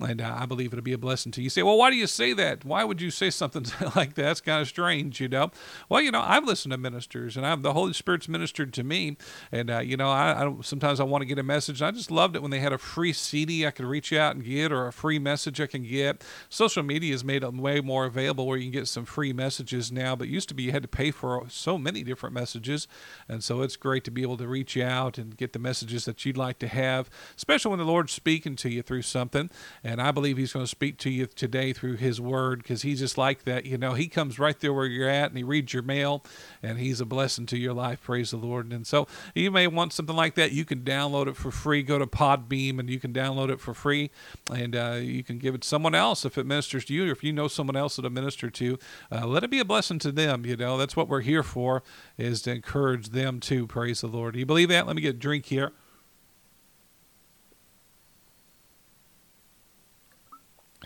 And 0.00 0.20
uh, 0.20 0.36
I 0.38 0.46
believe 0.46 0.72
it'll 0.72 0.82
be 0.82 0.92
a 0.92 0.98
blessing 0.98 1.32
to 1.32 1.40
you. 1.40 1.44
You 1.44 1.50
say, 1.50 1.62
well, 1.62 1.78
why 1.78 1.90
do 1.90 1.96
you 1.96 2.06
say 2.06 2.32
that? 2.34 2.64
Why 2.64 2.84
would 2.84 3.00
you 3.00 3.10
say 3.10 3.30
something 3.30 3.66
like 3.96 4.14
that? 4.14 4.22
That's 4.22 4.40
kind 4.40 4.60
of 4.60 4.68
strange, 4.68 5.20
you 5.20 5.28
know? 5.28 5.50
Well, 5.88 6.00
you 6.00 6.10
know, 6.10 6.22
I've 6.22 6.44
listened 6.44 6.72
to 6.72 6.78
ministers 6.78 7.36
and 7.36 7.46
I've 7.46 7.62
the 7.62 7.72
Holy 7.72 7.92
Spirit's 7.92 8.28
ministered 8.28 8.72
to 8.74 8.84
me. 8.84 9.16
And, 9.52 9.70
uh, 9.70 9.78
you 9.78 9.96
know, 9.96 10.10
I, 10.10 10.46
I 10.46 10.54
sometimes 10.62 11.00
I 11.00 11.04
want 11.04 11.22
to 11.22 11.26
get 11.26 11.38
a 11.38 11.42
message. 11.42 11.82
I 11.82 11.90
just 11.90 12.10
loved 12.10 12.36
it 12.36 12.42
when 12.42 12.50
they 12.50 12.60
had 12.60 12.72
a 12.72 12.78
free 12.78 13.12
CD 13.12 13.66
I 13.66 13.70
could 13.70 13.86
reach 13.86 14.12
out 14.12 14.34
and 14.34 14.44
get 14.44 14.72
or 14.72 14.86
a 14.86 14.92
free 14.92 15.18
message 15.18 15.60
I 15.60 15.66
can 15.66 15.84
get. 15.84 16.24
Social 16.48 16.82
media 16.82 17.12
has 17.12 17.24
made 17.24 17.42
it 17.42 17.54
way 17.54 17.80
more 17.80 18.04
available 18.04 18.46
where 18.46 18.56
you 18.56 18.64
can 18.64 18.72
get 18.72 18.88
some 18.88 19.04
free 19.04 19.32
messages 19.32 19.92
now, 19.92 20.16
but 20.16 20.28
used 20.28 20.48
to 20.48 20.54
be 20.54 20.64
you 20.64 20.72
had 20.72 20.82
to 20.82 20.88
pay 20.88 21.10
for 21.10 21.44
so 21.48 21.78
many 21.78 22.02
different 22.02 22.34
messages. 22.34 22.88
And 23.28 23.42
so 23.42 23.62
it's 23.62 23.76
great 23.76 24.04
to 24.06 24.10
be 24.10 24.22
able 24.22 24.38
to 24.38 24.48
reach 24.48 24.76
out 24.76 25.18
and 25.18 25.36
get 25.36 25.52
the 25.52 25.58
messages 25.58 26.06
that 26.06 26.24
you'd 26.24 26.36
like 26.36 26.58
to 26.60 26.68
have, 26.68 27.10
especially 27.36 27.70
when 27.70 27.78
the 27.78 27.84
Lord's 27.84 28.12
speaking 28.12 28.56
to 28.56 28.70
you 28.70 28.82
through 28.82 29.02
something. 29.02 29.50
And 29.84 30.00
I 30.00 30.10
believe 30.10 30.38
He's 30.38 30.52
going 30.52 30.64
to 30.64 30.70
speak 30.70 30.98
to 30.98 31.10
you 31.10 31.26
today 31.26 31.72
through 31.72 31.96
His 31.96 32.20
Word 32.20 32.62
because 32.62 32.82
He's 32.82 33.00
just 33.00 33.18
like 33.18 33.44
that. 33.44 33.66
You 33.66 33.76
know, 33.76 33.92
He 33.92 34.08
comes 34.08 34.38
right 34.38 34.58
there 34.58 34.72
where 34.72 34.86
you're 34.86 35.08
at 35.08 35.28
and 35.28 35.36
He 35.36 35.44
reads 35.44 35.72
your 35.72 35.82
mail 35.82 36.24
and 36.62 36.78
He's 36.78 37.00
a 37.00 37.06
blessing 37.06 37.46
to 37.46 37.58
your 37.58 37.74
life. 37.74 38.02
Praise 38.02 38.30
the 38.30 38.36
Lord. 38.38 38.72
And 38.72 38.86
so 38.86 39.06
you 39.34 39.50
may 39.50 39.66
want 39.66 39.92
something 39.92 40.16
like 40.16 40.34
that. 40.36 40.52
You 40.52 40.64
can 40.64 40.80
download 40.80 41.26
it 41.26 41.36
for 41.36 41.50
free. 41.50 41.82
Go 41.82 41.98
to 41.98 42.06
Podbean 42.06 42.78
and 42.78 42.88
you 42.88 42.98
can 42.98 43.12
download 43.12 43.50
it 43.50 43.60
for 43.60 43.74
free, 43.74 44.10
and 44.52 44.74
uh, 44.76 44.98
you 45.00 45.22
can 45.22 45.38
give 45.38 45.54
it 45.54 45.62
to 45.62 45.68
someone 45.68 45.94
else 45.94 46.24
if 46.24 46.38
it 46.38 46.46
ministers 46.46 46.84
to 46.86 46.94
you, 46.94 47.08
or 47.08 47.12
if 47.12 47.24
you 47.24 47.32
know 47.32 47.48
someone 47.48 47.76
else 47.76 47.96
that'll 47.96 48.10
minister 48.10 48.50
to. 48.50 48.78
Uh, 49.10 49.26
let 49.26 49.44
it 49.44 49.50
be 49.50 49.58
a 49.58 49.64
blessing 49.64 49.98
to 49.98 50.12
them. 50.12 50.46
You 50.46 50.56
know, 50.56 50.76
that's 50.76 50.96
what 50.96 51.08
we're 51.08 51.20
here 51.20 51.42
for, 51.42 51.82
is 52.16 52.42
to 52.42 52.52
encourage 52.52 53.10
them 53.10 53.40
too. 53.40 53.66
Praise 53.66 53.95
the 54.00 54.08
Lord. 54.08 54.34
Do 54.34 54.38
you 54.38 54.46
believe 54.46 54.68
that? 54.68 54.86
Let 54.86 54.96
me 54.96 55.02
get 55.02 55.16
a 55.16 55.18
drink 55.18 55.46
here. 55.46 55.72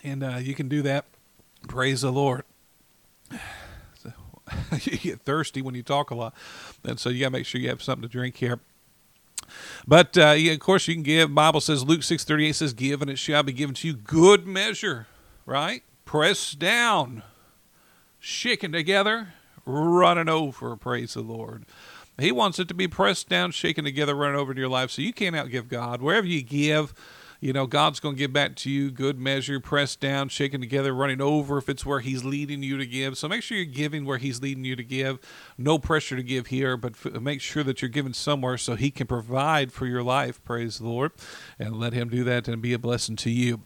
And 0.02 0.22
uh, 0.22 0.38
you 0.38 0.54
can 0.54 0.68
do 0.68 0.82
that. 0.82 1.04
Praise 1.68 2.02
the 2.02 2.10
Lord. 2.10 2.44
you 4.82 4.98
get 4.98 5.20
thirsty 5.20 5.62
when 5.62 5.74
you 5.74 5.82
talk 5.82 6.10
a 6.10 6.14
lot, 6.14 6.34
and 6.84 6.98
so 6.98 7.08
you 7.10 7.20
got 7.20 7.26
to 7.26 7.30
make 7.30 7.46
sure 7.46 7.60
you 7.60 7.68
have 7.68 7.82
something 7.82 8.02
to 8.02 8.08
drink 8.08 8.36
here. 8.36 8.60
But 9.86 10.16
uh, 10.16 10.34
yeah, 10.38 10.52
of 10.52 10.60
course, 10.60 10.88
you 10.88 10.94
can 10.94 11.02
give. 11.02 11.34
Bible 11.34 11.60
says 11.60 11.84
Luke 11.84 12.02
six 12.02 12.24
thirty 12.24 12.46
eight 12.46 12.56
says, 12.56 12.72
"Give 12.72 13.02
and 13.02 13.10
it 13.10 13.18
shall 13.18 13.42
be 13.42 13.52
given 13.52 13.74
to 13.76 13.88
you, 13.88 13.94
good 13.94 14.46
measure, 14.46 15.06
right? 15.44 15.82
Pressed 16.04 16.58
down, 16.58 17.22
shaken 18.18 18.72
together, 18.72 19.34
running 19.64 20.28
over." 20.28 20.76
Praise 20.76 21.14
the 21.14 21.20
Lord. 21.20 21.66
He 22.18 22.32
wants 22.32 22.58
it 22.58 22.68
to 22.68 22.74
be 22.74 22.88
pressed 22.88 23.28
down, 23.28 23.50
shaken 23.52 23.84
together, 23.84 24.14
running 24.14 24.38
over 24.38 24.52
in 24.52 24.58
your 24.58 24.68
life. 24.68 24.90
So 24.90 25.02
you 25.02 25.12
can't 25.12 25.34
outgive 25.34 25.68
God. 25.68 26.02
Wherever 26.02 26.26
you 26.26 26.42
give, 26.42 26.92
you 27.40 27.54
know, 27.54 27.66
God's 27.66 28.00
going 28.00 28.16
to 28.16 28.18
give 28.18 28.34
back 28.34 28.54
to 28.56 28.70
you 28.70 28.90
good 28.90 29.18
measure, 29.18 29.58
pressed 29.58 30.00
down, 30.00 30.28
shaken 30.28 30.60
together, 30.60 30.94
running 30.94 31.22
over 31.22 31.56
if 31.56 31.70
it's 31.70 31.86
where 31.86 32.00
He's 32.00 32.22
leading 32.22 32.62
you 32.62 32.76
to 32.76 32.84
give. 32.84 33.16
So 33.16 33.28
make 33.28 33.42
sure 33.42 33.56
you're 33.56 33.64
giving 33.64 34.04
where 34.04 34.18
He's 34.18 34.42
leading 34.42 34.64
you 34.66 34.76
to 34.76 34.84
give. 34.84 35.18
No 35.56 35.78
pressure 35.78 36.16
to 36.16 36.22
give 36.22 36.48
here, 36.48 36.76
but 36.76 36.92
f- 36.92 37.20
make 37.20 37.40
sure 37.40 37.64
that 37.64 37.80
you're 37.80 37.88
giving 37.88 38.12
somewhere 38.12 38.58
so 38.58 38.74
He 38.74 38.90
can 38.90 39.06
provide 39.06 39.72
for 39.72 39.86
your 39.86 40.02
life. 40.02 40.44
Praise 40.44 40.78
the 40.78 40.86
Lord. 40.86 41.12
And 41.58 41.76
let 41.76 41.94
Him 41.94 42.10
do 42.10 42.22
that 42.24 42.46
and 42.46 42.60
be 42.60 42.74
a 42.74 42.78
blessing 42.78 43.16
to 43.16 43.30
you. 43.30 43.62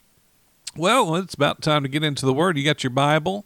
Well, 0.76 1.16
it's 1.16 1.34
about 1.34 1.60
time 1.60 1.82
to 1.82 1.88
get 1.88 2.04
into 2.04 2.26
the 2.26 2.32
Word. 2.32 2.56
You 2.56 2.64
got 2.64 2.84
your 2.84 2.90
Bible, 2.90 3.44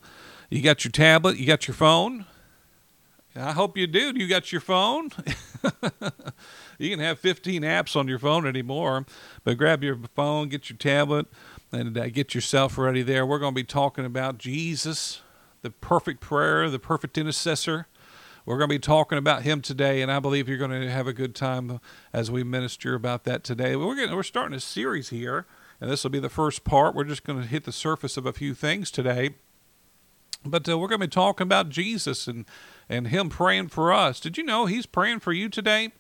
you 0.51 0.61
got 0.61 0.85
your 0.85 0.93
tablet, 0.93 1.39
you 1.39 1.47
got 1.47 1.67
your 1.67 1.75
phone. 1.75 2.27
I 3.39 3.53
hope 3.53 3.79
you 3.79 3.87
do. 3.87 4.13
You 4.15 4.27
got 4.27 4.51
your 4.51 4.61
phone? 4.61 5.11
you 6.79 6.91
can 6.91 6.99
have 6.99 7.19
15 7.21 7.63
apps 7.63 7.95
on 7.95 8.09
your 8.09 8.19
phone 8.19 8.47
anymore, 8.47 9.07
but 9.45 9.57
grab 9.57 9.85
your 9.85 9.99
phone, 10.15 10.49
get 10.49 10.69
your 10.69 10.77
tablet, 10.77 11.27
and 11.71 11.97
uh, 11.97 12.09
get 12.09 12.35
yourself 12.35 12.77
ready 12.77 13.03
there. 13.03 13.25
We're 13.25 13.39
going 13.39 13.55
to 13.55 13.61
be 13.61 13.65
talking 13.65 14.05
about 14.05 14.39
Jesus, 14.39 15.21
the 15.63 15.71
perfect 15.71 16.21
prayer, 16.21 16.69
the 16.69 16.79
perfect 16.79 17.17
intercessor. 17.17 17.87
We're 18.45 18.59
going 18.59 18.71
to 18.71 18.75
be 18.75 18.81
talking 18.81 19.19
about 19.19 19.43
him 19.43 19.61
today, 19.61 20.01
and 20.01 20.11
I 20.11 20.21
believe 20.21 20.49
you're 20.49 20.59
going 20.59 20.71
to 20.71 20.91
have 20.91 21.07
a 21.07 21.13
good 21.13 21.35
time 21.35 21.81
as 22.13 22.31
we 22.31 22.43
minister 22.43 22.95
about 22.95 23.25
that 23.25 23.45
today. 23.45 23.77
We're 23.77 24.15
we're 24.15 24.23
starting 24.23 24.57
a 24.57 24.61
series 24.61 25.11
here, 25.11 25.47
and 25.81 25.91
this 25.91 26.03
will 26.03 26.11
be 26.11 26.19
the 26.19 26.31
first 26.31 26.65
part. 26.65 26.95
We're 26.95 27.05
just 27.05 27.25
going 27.25 27.41
to 27.41 27.47
hit 27.47 27.65
the 27.65 27.73
surface 27.73 28.17
of 28.17 28.25
a 28.25 28.33
few 28.33 28.55
things 28.55 28.91
today, 28.91 29.35
but 30.47 30.67
uh, 30.67 30.79
we're 30.79 30.89
going 30.89 31.01
to 31.01 31.07
be 31.07 31.11
talking 31.11 31.45
about 31.45 31.69
Jesus 31.69 32.27
and 32.27 32.47
and 32.89 33.09
him 33.09 33.29
praying 33.29 33.69
for 33.69 33.93
us. 33.93 34.21
Did 34.21 34.39
you 34.39 34.45
know 34.45 34.67
he's 34.67 34.87
praying 34.87 35.21
for 35.21 35.33
you 35.33 35.49
today? 35.49 35.93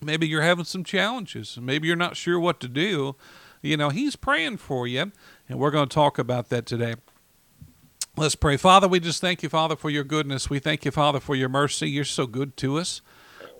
Maybe 0.00 0.26
you're 0.26 0.42
having 0.42 0.64
some 0.64 0.84
challenges. 0.84 1.58
Maybe 1.60 1.86
you're 1.86 1.96
not 1.96 2.16
sure 2.16 2.38
what 2.38 2.60
to 2.60 2.68
do. 2.68 3.16
You 3.62 3.76
know, 3.76 3.90
he's 3.90 4.16
praying 4.16 4.56
for 4.56 4.86
you, 4.86 5.12
and 5.48 5.58
we're 5.58 5.70
going 5.70 5.88
to 5.88 5.94
talk 5.94 6.18
about 6.18 6.48
that 6.48 6.66
today. 6.66 6.96
Let's 8.16 8.34
pray. 8.34 8.56
Father, 8.56 8.88
we 8.88 9.00
just 9.00 9.20
thank 9.20 9.42
you, 9.42 9.48
Father, 9.48 9.76
for 9.76 9.88
your 9.88 10.04
goodness. 10.04 10.50
We 10.50 10.58
thank 10.58 10.84
you, 10.84 10.90
Father, 10.90 11.20
for 11.20 11.34
your 11.34 11.48
mercy. 11.48 11.88
You're 11.88 12.04
so 12.04 12.26
good 12.26 12.56
to 12.58 12.78
us. 12.78 13.00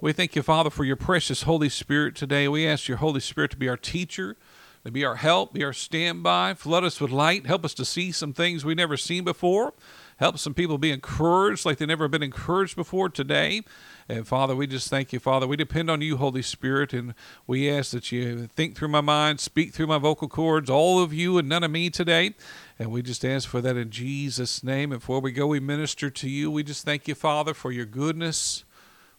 We 0.01 0.13
thank 0.13 0.35
you, 0.35 0.43
Father, 0.43 0.69
for 0.69 0.85
your 0.85 0.97
precious 0.97 1.45
Holy 1.45 1.69
Spirit 1.69 2.17
today. 2.17 2.49
We 2.49 2.67
ask 2.67 2.89
your 2.89 2.99
Holy 2.99 3.21
Spirit 3.21 3.53
to 3.53 3.57
be 3.57 3.69
our 3.69 3.77
teacher, 3.77 4.37
to 4.85 4.91
be 4.91 5.05
our 5.05 5.15
help, 5.15 5.55
be 5.55 5.63
our 5.63 5.73
standby. 5.73 6.55
Flood 6.55 6.83
us 6.83 7.01
with 7.01 7.13
light. 7.13 7.47
Help 7.47 7.65
us 7.65 7.73
to 7.75 7.85
see 7.85 8.11
some 8.11 8.33
things 8.33 8.65
we've 8.65 8.77
never 8.77 8.97
seen 8.97 9.23
before. 9.23 9.75
Help 10.23 10.39
some 10.39 10.55
people 10.55 10.79
be 10.79 10.93
encouraged 10.93 11.67
like 11.67 11.79
they've 11.79 11.89
never 11.89 12.07
been 12.07 12.23
encouraged 12.23 12.77
before 12.77 13.09
today. 13.09 13.63
And 14.09 14.25
Father, 14.25 14.55
we 14.55 14.69
just 14.69 14.89
thank 14.89 15.13
you, 15.13 15.19
Father. 15.19 15.49
We 15.49 15.57
depend 15.57 15.91
on 15.91 16.01
you, 16.01 16.17
Holy 16.17 16.43
Spirit, 16.43 16.93
and 16.93 17.15
we 17.45 17.69
ask 17.69 17.91
that 17.91 18.13
you 18.13 18.47
think 18.47 18.77
through 18.77 18.87
my 18.87 19.01
mind, 19.01 19.41
speak 19.41 19.73
through 19.73 19.89
my 19.89 19.99
vocal 19.99 20.29
cords, 20.29 20.71
all 20.71 21.03
of 21.03 21.13
you 21.13 21.39
and 21.39 21.49
none 21.49 21.65
of 21.65 21.73
me 21.73 21.91
today. 21.91 22.37
And 22.79 22.93
we 22.93 23.03
just 23.03 23.25
ask 23.25 23.49
for 23.49 23.61
that 23.63 23.77
in 23.77 23.91
Jesus' 23.91 24.63
name. 24.63 24.93
And 24.93 25.01
before 25.01 25.19
we 25.19 25.33
go, 25.33 25.49
we 25.49 25.59
minister 25.59 26.09
to 26.09 26.31
you. 26.31 26.53
We 26.53 26.63
just 26.63 26.85
thank 26.85 27.09
you, 27.09 27.17
Father, 27.17 27.53
for 27.53 27.73
your 27.73 27.87
goodness. 27.87 28.63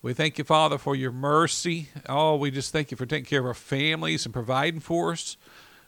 We 0.02 0.14
thank 0.14 0.38
you, 0.38 0.46
Father, 0.46 0.78
for 0.78 0.96
your 0.96 1.12
mercy. 1.12 1.90
Oh, 2.08 2.38
we 2.38 2.50
just 2.50 2.72
thank 2.72 2.92
you 2.92 2.96
for 2.98 3.06
taking 3.06 3.26
care 3.26 3.42
of 3.42 3.46
our 3.46 3.54
families 3.54 4.24
and 4.24 4.34
providing 4.34 4.80
for 4.80 5.12
us. 5.12 5.36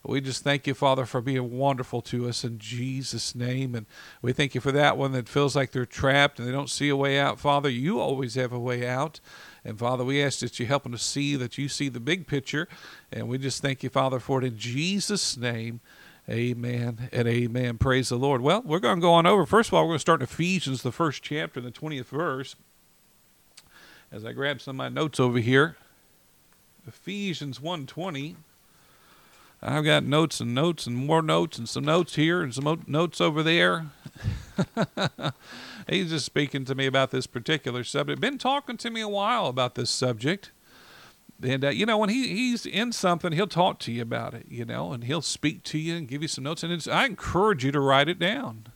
We 0.07 0.21
just 0.21 0.43
thank 0.43 0.67
you, 0.67 0.73
Father, 0.73 1.05
for 1.05 1.19
being 1.19 1.57
wonderful 1.57 2.01
to 2.03 2.27
us 2.27 2.43
in 2.43 2.59
Jesus' 2.59 3.33
name. 3.33 3.73
And 3.73 3.87
we 4.21 4.33
thank 4.33 4.53
you 4.53 4.61
for 4.61 4.71
that 4.71 4.97
one 4.97 5.13
that 5.13 5.27
feels 5.27 5.55
like 5.55 5.71
they're 5.71 5.85
trapped 5.85 6.37
and 6.37 6.47
they 6.47 6.51
don't 6.51 6.69
see 6.69 6.89
a 6.89 6.95
way 6.95 7.19
out. 7.19 7.39
Father, 7.39 7.69
you 7.69 7.99
always 7.99 8.35
have 8.35 8.53
a 8.53 8.59
way 8.59 8.87
out. 8.87 9.19
And 9.63 9.79
Father, 9.79 10.03
we 10.03 10.21
ask 10.21 10.39
that 10.39 10.59
you 10.59 10.67
help 10.67 10.83
them 10.83 10.91
to 10.91 10.97
see 10.97 11.35
that 11.35 11.57
you 11.57 11.67
see 11.67 11.89
the 11.89 11.99
big 11.99 12.27
picture. 12.27 12.67
And 13.11 13.27
we 13.27 13.39
just 13.39 13.61
thank 13.61 13.81
you, 13.81 13.89
Father, 13.89 14.19
for 14.19 14.39
it 14.39 14.45
in 14.45 14.57
Jesus' 14.57 15.37
name. 15.37 15.79
Amen 16.29 17.09
and 17.11 17.27
amen. 17.27 17.77
Praise 17.77 18.09
the 18.09 18.17
Lord. 18.17 18.41
Well, 18.41 18.61
we're 18.63 18.79
going 18.79 18.97
to 18.97 19.01
go 19.01 19.13
on 19.13 19.25
over. 19.25 19.45
First 19.45 19.69
of 19.69 19.73
all, 19.73 19.83
we're 19.83 19.89
going 19.89 19.97
to 19.97 20.01
start 20.01 20.21
in 20.21 20.25
Ephesians, 20.25 20.81
the 20.81 20.91
first 20.91 21.23
chapter, 21.23 21.61
the 21.61 21.71
20th 21.71 22.05
verse. 22.05 22.55
As 24.11 24.23
I 24.23 24.33
grab 24.33 24.61
some 24.61 24.75
of 24.75 24.77
my 24.77 24.89
notes 24.89 25.19
over 25.19 25.39
here. 25.39 25.77
Ephesians 26.87 27.59
120. 27.59 28.35
I've 29.67 29.83
got 29.83 30.03
notes 30.03 30.39
and 30.39 30.53
notes 30.53 30.85
and 30.85 30.95
more 30.95 31.23
notes 31.23 31.57
and 31.57 31.67
some 31.67 31.85
notes 31.85 32.15
here 32.15 32.43
and 32.43 32.53
some 32.53 32.83
notes 32.85 33.19
over 33.19 33.41
there. 33.41 33.87
He's 35.89 36.11
just 36.11 36.25
speaking 36.25 36.65
to 36.65 36.75
me 36.75 36.85
about 36.85 37.09
this 37.09 37.25
particular 37.25 37.83
subject. 37.83 38.21
Been 38.21 38.37
talking 38.37 38.77
to 38.77 38.91
me 38.91 39.01
a 39.01 39.07
while 39.07 39.47
about 39.47 39.73
this 39.73 39.89
subject. 39.89 40.51
And 41.41 41.65
uh, 41.65 41.69
you 41.69 41.87
know, 41.87 41.97
when 41.97 42.09
he, 42.09 42.27
he's 42.27 42.67
in 42.67 42.91
something, 42.91 43.31
he'll 43.31 43.47
talk 43.47 43.79
to 43.79 43.91
you 43.91 44.03
about 44.03 44.35
it, 44.35 44.45
you 44.47 44.65
know, 44.65 44.93
and 44.93 45.03
he'll 45.03 45.23
speak 45.23 45.63
to 45.63 45.79
you 45.79 45.95
and 45.95 46.07
give 46.07 46.21
you 46.21 46.27
some 46.27 46.43
notes. 46.43 46.61
And 46.61 46.87
I 46.91 47.07
encourage 47.07 47.65
you 47.65 47.71
to 47.71 47.79
write 47.79 48.07
it 48.07 48.19
down. 48.19 48.67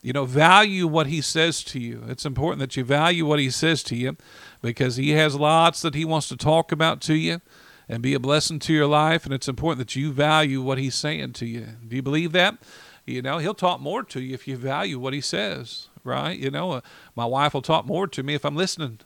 You 0.00 0.14
know, 0.14 0.24
value 0.24 0.88
what 0.88 1.06
he 1.06 1.20
says 1.20 1.62
to 1.64 1.78
you. 1.78 2.04
It's 2.08 2.26
important 2.26 2.58
that 2.58 2.76
you 2.76 2.84
value 2.84 3.26
what 3.26 3.38
he 3.38 3.50
says 3.50 3.82
to 3.84 3.96
you 3.96 4.16
because 4.62 4.96
he 4.96 5.10
has 5.10 5.36
lots 5.36 5.82
that 5.82 5.94
he 5.94 6.04
wants 6.04 6.28
to 6.28 6.36
talk 6.36 6.72
about 6.72 7.00
to 7.02 7.14
you 7.14 7.40
and 7.88 8.02
be 8.02 8.14
a 8.14 8.20
blessing 8.20 8.58
to 8.60 8.72
your 8.72 8.86
life. 8.86 9.24
And 9.24 9.34
it's 9.34 9.48
important 9.48 9.78
that 9.78 9.96
you 9.96 10.12
value 10.12 10.62
what 10.62 10.78
he's 10.78 10.94
saying 10.94 11.32
to 11.34 11.46
you. 11.46 11.66
Do 11.86 11.96
you 11.96 12.02
believe 12.02 12.32
that? 12.32 12.58
You 13.04 13.20
know, 13.22 13.38
he'll 13.38 13.54
talk 13.54 13.80
more 13.80 14.02
to 14.04 14.20
you 14.20 14.34
if 14.34 14.46
you 14.46 14.56
value 14.56 14.98
what 14.98 15.12
he 15.12 15.20
says, 15.20 15.88
right? 16.04 16.38
You 16.38 16.50
know, 16.50 16.72
uh, 16.72 16.80
my 17.16 17.24
wife 17.24 17.54
will 17.54 17.62
talk 17.62 17.84
more 17.84 18.06
to 18.06 18.22
me 18.22 18.34
if 18.34 18.44
I'm 18.44 18.54
listening, 18.54 19.00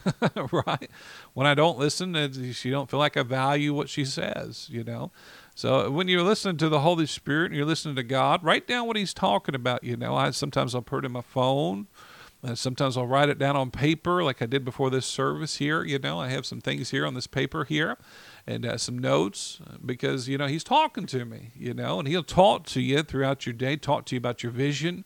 right? 0.52 0.88
When 1.34 1.46
I 1.46 1.54
don't 1.54 1.76
listen, 1.76 2.52
she 2.52 2.70
don't 2.70 2.88
feel 2.88 3.00
like 3.00 3.16
I 3.16 3.24
value 3.24 3.74
what 3.74 3.88
she 3.88 4.04
says, 4.04 4.68
you 4.70 4.84
know. 4.84 5.10
So 5.54 5.90
when 5.90 6.08
you're 6.08 6.22
listening 6.22 6.56
to 6.58 6.68
the 6.68 6.80
Holy 6.80 7.06
Spirit 7.06 7.46
and 7.46 7.56
you're 7.56 7.66
listening 7.66 7.96
to 7.96 8.02
God, 8.02 8.42
write 8.44 8.66
down 8.66 8.86
what 8.86 8.96
He's 8.96 9.12
talking 9.12 9.54
about. 9.54 9.84
You 9.84 9.96
know, 9.96 10.14
I 10.14 10.30
sometimes 10.30 10.74
I'll 10.74 10.82
put 10.82 11.04
it 11.04 11.06
in 11.06 11.12
my 11.12 11.20
phone. 11.20 11.88
And 12.44 12.58
sometimes 12.58 12.96
I'll 12.96 13.06
write 13.06 13.28
it 13.28 13.38
down 13.38 13.54
on 13.54 13.70
paper, 13.70 14.24
like 14.24 14.42
I 14.42 14.46
did 14.46 14.64
before 14.64 14.90
this 14.90 15.06
service 15.06 15.56
here. 15.56 15.84
You 15.84 16.00
know, 16.00 16.18
I 16.18 16.28
have 16.28 16.44
some 16.44 16.60
things 16.60 16.90
here 16.90 17.06
on 17.06 17.14
this 17.14 17.28
paper 17.28 17.64
here, 17.64 17.96
and 18.48 18.66
uh, 18.66 18.78
some 18.78 18.98
notes 18.98 19.60
because 19.84 20.28
you 20.28 20.36
know 20.38 20.48
He's 20.48 20.64
talking 20.64 21.06
to 21.06 21.24
me. 21.24 21.52
You 21.54 21.72
know, 21.72 22.00
and 22.00 22.08
He'll 22.08 22.24
talk 22.24 22.66
to 22.66 22.80
you 22.80 23.04
throughout 23.04 23.46
your 23.46 23.52
day, 23.52 23.76
talk 23.76 24.06
to 24.06 24.16
you 24.16 24.18
about 24.18 24.42
your 24.42 24.50
vision, 24.50 25.04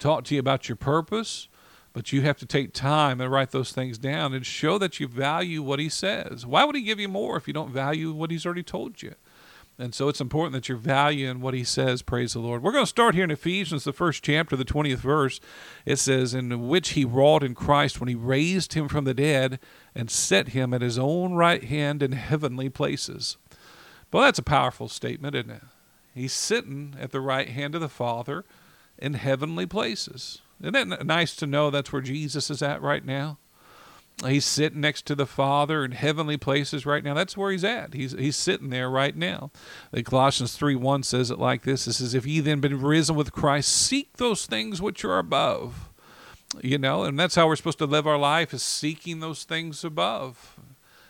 talk 0.00 0.24
to 0.24 0.34
you 0.34 0.40
about 0.40 0.68
your 0.68 0.76
purpose. 0.76 1.48
But 1.92 2.12
you 2.12 2.22
have 2.22 2.38
to 2.38 2.46
take 2.46 2.72
time 2.72 3.20
and 3.20 3.30
write 3.30 3.52
those 3.52 3.70
things 3.70 3.98
down 3.98 4.34
and 4.34 4.44
show 4.44 4.78
that 4.78 4.98
you 4.98 5.06
value 5.06 5.62
what 5.62 5.78
He 5.78 5.88
says. 5.88 6.44
Why 6.44 6.64
would 6.64 6.74
He 6.74 6.82
give 6.82 6.98
you 6.98 7.08
more 7.08 7.36
if 7.36 7.46
you 7.46 7.54
don't 7.54 7.70
value 7.70 8.12
what 8.12 8.32
He's 8.32 8.44
already 8.44 8.64
told 8.64 9.00
you? 9.00 9.14
And 9.76 9.92
so 9.92 10.08
it's 10.08 10.20
important 10.20 10.52
that 10.52 10.68
you're 10.68 10.78
valuing 10.78 11.40
what 11.40 11.54
he 11.54 11.64
says, 11.64 12.00
praise 12.00 12.34
the 12.34 12.38
Lord. 12.38 12.62
We're 12.62 12.70
going 12.70 12.84
to 12.84 12.88
start 12.88 13.16
here 13.16 13.24
in 13.24 13.32
Ephesians, 13.32 13.82
the 13.82 13.92
first 13.92 14.22
chapter, 14.22 14.54
the 14.54 14.64
20th 14.64 14.98
verse. 14.98 15.40
It 15.84 15.96
says, 15.96 16.32
In 16.32 16.68
which 16.68 16.90
he 16.90 17.04
wrought 17.04 17.42
in 17.42 17.56
Christ 17.56 17.98
when 17.98 18.08
he 18.08 18.14
raised 18.14 18.74
him 18.74 18.88
from 18.88 19.04
the 19.04 19.14
dead 19.14 19.58
and 19.92 20.10
set 20.10 20.48
him 20.48 20.72
at 20.72 20.82
his 20.82 20.96
own 20.96 21.34
right 21.34 21.64
hand 21.64 22.04
in 22.04 22.12
heavenly 22.12 22.68
places. 22.68 23.36
Well, 24.12 24.22
that's 24.22 24.38
a 24.38 24.44
powerful 24.44 24.88
statement, 24.88 25.34
isn't 25.34 25.50
it? 25.50 25.62
He's 26.14 26.32
sitting 26.32 26.94
at 27.00 27.10
the 27.10 27.20
right 27.20 27.48
hand 27.48 27.74
of 27.74 27.80
the 27.80 27.88
Father 27.88 28.44
in 28.96 29.14
heavenly 29.14 29.66
places. 29.66 30.40
Isn't 30.60 30.88
that 30.88 31.04
nice 31.04 31.34
to 31.36 31.48
know 31.48 31.70
that's 31.70 31.92
where 31.92 32.00
Jesus 32.00 32.48
is 32.48 32.62
at 32.62 32.80
right 32.80 33.04
now? 33.04 33.38
He's 34.22 34.44
sitting 34.44 34.80
next 34.80 35.06
to 35.06 35.14
the 35.14 35.26
Father 35.26 35.84
in 35.84 35.92
heavenly 35.92 36.36
places 36.36 36.86
right 36.86 37.02
now. 37.02 37.14
That's 37.14 37.36
where 37.36 37.50
he's 37.50 37.64
at. 37.64 37.94
He's 37.94 38.12
he's 38.12 38.36
sitting 38.36 38.70
there 38.70 38.88
right 38.88 39.14
now. 39.14 39.50
The 39.90 40.02
Colossians 40.02 40.56
3 40.56 40.76
1 40.76 41.02
says 41.02 41.30
it 41.30 41.38
like 41.38 41.62
this 41.62 41.86
It 41.86 41.94
says, 41.94 42.14
If 42.14 42.24
ye 42.24 42.40
then 42.40 42.60
been 42.60 42.80
risen 42.80 43.16
with 43.16 43.32
Christ, 43.32 43.70
seek 43.70 44.16
those 44.16 44.46
things 44.46 44.80
which 44.80 45.04
are 45.04 45.18
above. 45.18 45.90
You 46.62 46.78
know, 46.78 47.02
and 47.02 47.18
that's 47.18 47.34
how 47.34 47.48
we're 47.48 47.56
supposed 47.56 47.78
to 47.78 47.86
live 47.86 48.06
our 48.06 48.18
life 48.18 48.54
is 48.54 48.62
seeking 48.62 49.18
those 49.18 49.42
things 49.42 49.82
above. 49.82 50.58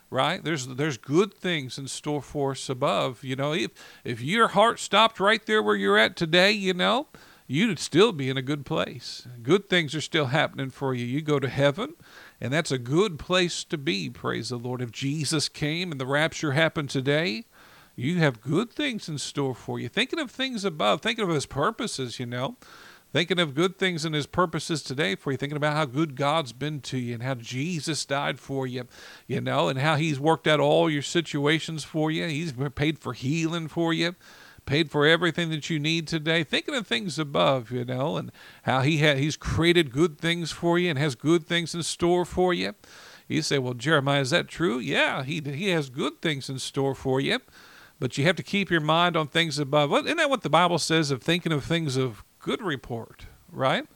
Right? 0.08 0.42
There's 0.42 0.66
there's 0.66 0.96
good 0.96 1.34
things 1.34 1.76
in 1.76 1.88
store 1.88 2.22
for 2.22 2.52
us 2.52 2.68
above. 2.70 3.22
You 3.22 3.36
know, 3.36 3.52
if 3.52 3.70
if 4.02 4.22
your 4.22 4.48
heart 4.48 4.80
stopped 4.80 5.20
right 5.20 5.44
there 5.44 5.62
where 5.62 5.76
you're 5.76 5.98
at 5.98 6.16
today, 6.16 6.52
you 6.52 6.72
know, 6.72 7.08
you'd 7.46 7.78
still 7.78 8.12
be 8.12 8.30
in 8.30 8.38
a 8.38 8.42
good 8.42 8.64
place. 8.64 9.28
Good 9.42 9.68
things 9.68 9.94
are 9.94 10.00
still 10.00 10.26
happening 10.26 10.70
for 10.70 10.94
you. 10.94 11.04
You 11.04 11.20
go 11.20 11.38
to 11.38 11.48
heaven 11.48 11.94
and 12.40 12.52
that's 12.52 12.70
a 12.70 12.78
good 12.78 13.18
place 13.18 13.64
to 13.64 13.78
be, 13.78 14.10
praise 14.10 14.48
the 14.48 14.56
Lord. 14.56 14.82
If 14.82 14.90
Jesus 14.90 15.48
came 15.48 15.90
and 15.90 16.00
the 16.00 16.06
rapture 16.06 16.52
happened 16.52 16.90
today, 16.90 17.44
you 17.96 18.18
have 18.18 18.40
good 18.40 18.70
things 18.70 19.08
in 19.08 19.18
store 19.18 19.54
for 19.54 19.78
you. 19.78 19.88
Thinking 19.88 20.18
of 20.18 20.30
things 20.30 20.64
above, 20.64 21.00
thinking 21.00 21.24
of 21.24 21.30
his 21.30 21.46
purposes, 21.46 22.18
you 22.18 22.26
know. 22.26 22.56
Thinking 23.12 23.38
of 23.38 23.54
good 23.54 23.78
things 23.78 24.04
and 24.04 24.12
his 24.12 24.26
purposes 24.26 24.82
today 24.82 25.14
for 25.14 25.30
you, 25.30 25.38
thinking 25.38 25.56
about 25.56 25.76
how 25.76 25.84
good 25.84 26.16
God's 26.16 26.52
been 26.52 26.80
to 26.80 26.98
you 26.98 27.14
and 27.14 27.22
how 27.22 27.34
Jesus 27.34 28.04
died 28.04 28.40
for 28.40 28.66
you, 28.66 28.88
you 29.28 29.40
know, 29.40 29.68
and 29.68 29.78
how 29.78 29.94
he's 29.94 30.18
worked 30.18 30.48
out 30.48 30.58
all 30.58 30.90
your 30.90 31.00
situations 31.00 31.84
for 31.84 32.10
you. 32.10 32.26
He's 32.26 32.52
paid 32.74 32.98
for 32.98 33.12
healing 33.12 33.68
for 33.68 33.94
you 33.94 34.16
paid 34.66 34.90
for 34.90 35.06
everything 35.06 35.50
that 35.50 35.68
you 35.70 35.78
need 35.78 36.08
today. 36.08 36.44
Thinking 36.44 36.74
of 36.74 36.86
things 36.86 37.18
above, 37.18 37.70
you 37.70 37.84
know, 37.84 38.16
and 38.16 38.32
how 38.62 38.80
he 38.80 38.98
ha- 38.98 39.16
he's 39.16 39.36
created 39.36 39.92
good 39.92 40.18
things 40.18 40.52
for 40.52 40.78
you 40.78 40.90
and 40.90 40.98
has 40.98 41.14
good 41.14 41.46
things 41.46 41.74
in 41.74 41.82
store 41.82 42.24
for 42.24 42.54
you. 42.54 42.74
You 43.28 43.42
say, 43.42 43.58
well, 43.58 43.74
Jeremiah, 43.74 44.20
is 44.20 44.30
that 44.30 44.48
true? 44.48 44.78
Yeah, 44.78 45.22
he 45.22 45.40
he 45.40 45.68
has 45.70 45.88
good 45.88 46.20
things 46.20 46.50
in 46.50 46.58
store 46.58 46.94
for 46.94 47.20
you, 47.20 47.40
but 47.98 48.18
you 48.18 48.24
have 48.24 48.36
to 48.36 48.42
keep 48.42 48.70
your 48.70 48.80
mind 48.80 49.16
on 49.16 49.28
things 49.28 49.58
above. 49.58 49.92
Isn't 49.92 50.16
that 50.16 50.30
what 50.30 50.42
the 50.42 50.50
Bible 50.50 50.78
says 50.78 51.10
of 51.10 51.22
thinking 51.22 51.52
of 51.52 51.64
things 51.64 51.96
of 51.96 52.22
good 52.38 52.60
report, 52.60 53.26
right? 53.50 53.86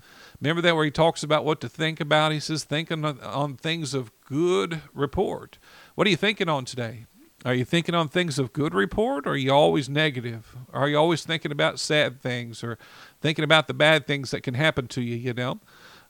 Remember 0.41 0.63
that 0.63 0.77
where 0.77 0.85
he 0.85 0.91
talks 0.91 1.23
about 1.23 1.45
what 1.45 1.61
to 1.61 1.69
think 1.69 2.01
about? 2.01 2.33
He 2.33 2.41
says, 2.41 2.65
thinking 2.65 3.05
on 3.05 3.57
things 3.57 3.93
of 3.93 4.13
good 4.25 4.83
report. 4.95 5.59
What 5.95 6.07
are 6.07 6.11
you 6.11 6.17
thinking 6.17 6.49
on 6.49 6.65
today? 6.65 7.07
Are 7.45 7.55
you 7.55 7.65
thinking 7.65 7.95
on 7.95 8.09
things 8.09 8.39
of 8.39 8.53
good 8.53 8.75
report 8.75 9.27
or 9.27 9.31
are 9.31 9.37
you 9.37 9.53
always 9.53 9.89
negative? 9.89 10.57
Are 10.73 10.89
you 10.89 10.97
always 10.97 11.25
thinking 11.25 11.53
about 11.53 11.79
sad 11.79 12.21
things 12.21 12.65
or 12.65 12.79
thinking 13.21 13.45
about 13.45 13.69
the 13.69 13.75
bad 13.75 14.07
things 14.07 14.33
that 14.33 14.43
can 14.43 14.55
happen 14.55 14.89
to 14.89 15.01
you, 15.01 15.15
you 15.15 15.33
know? 15.33 15.61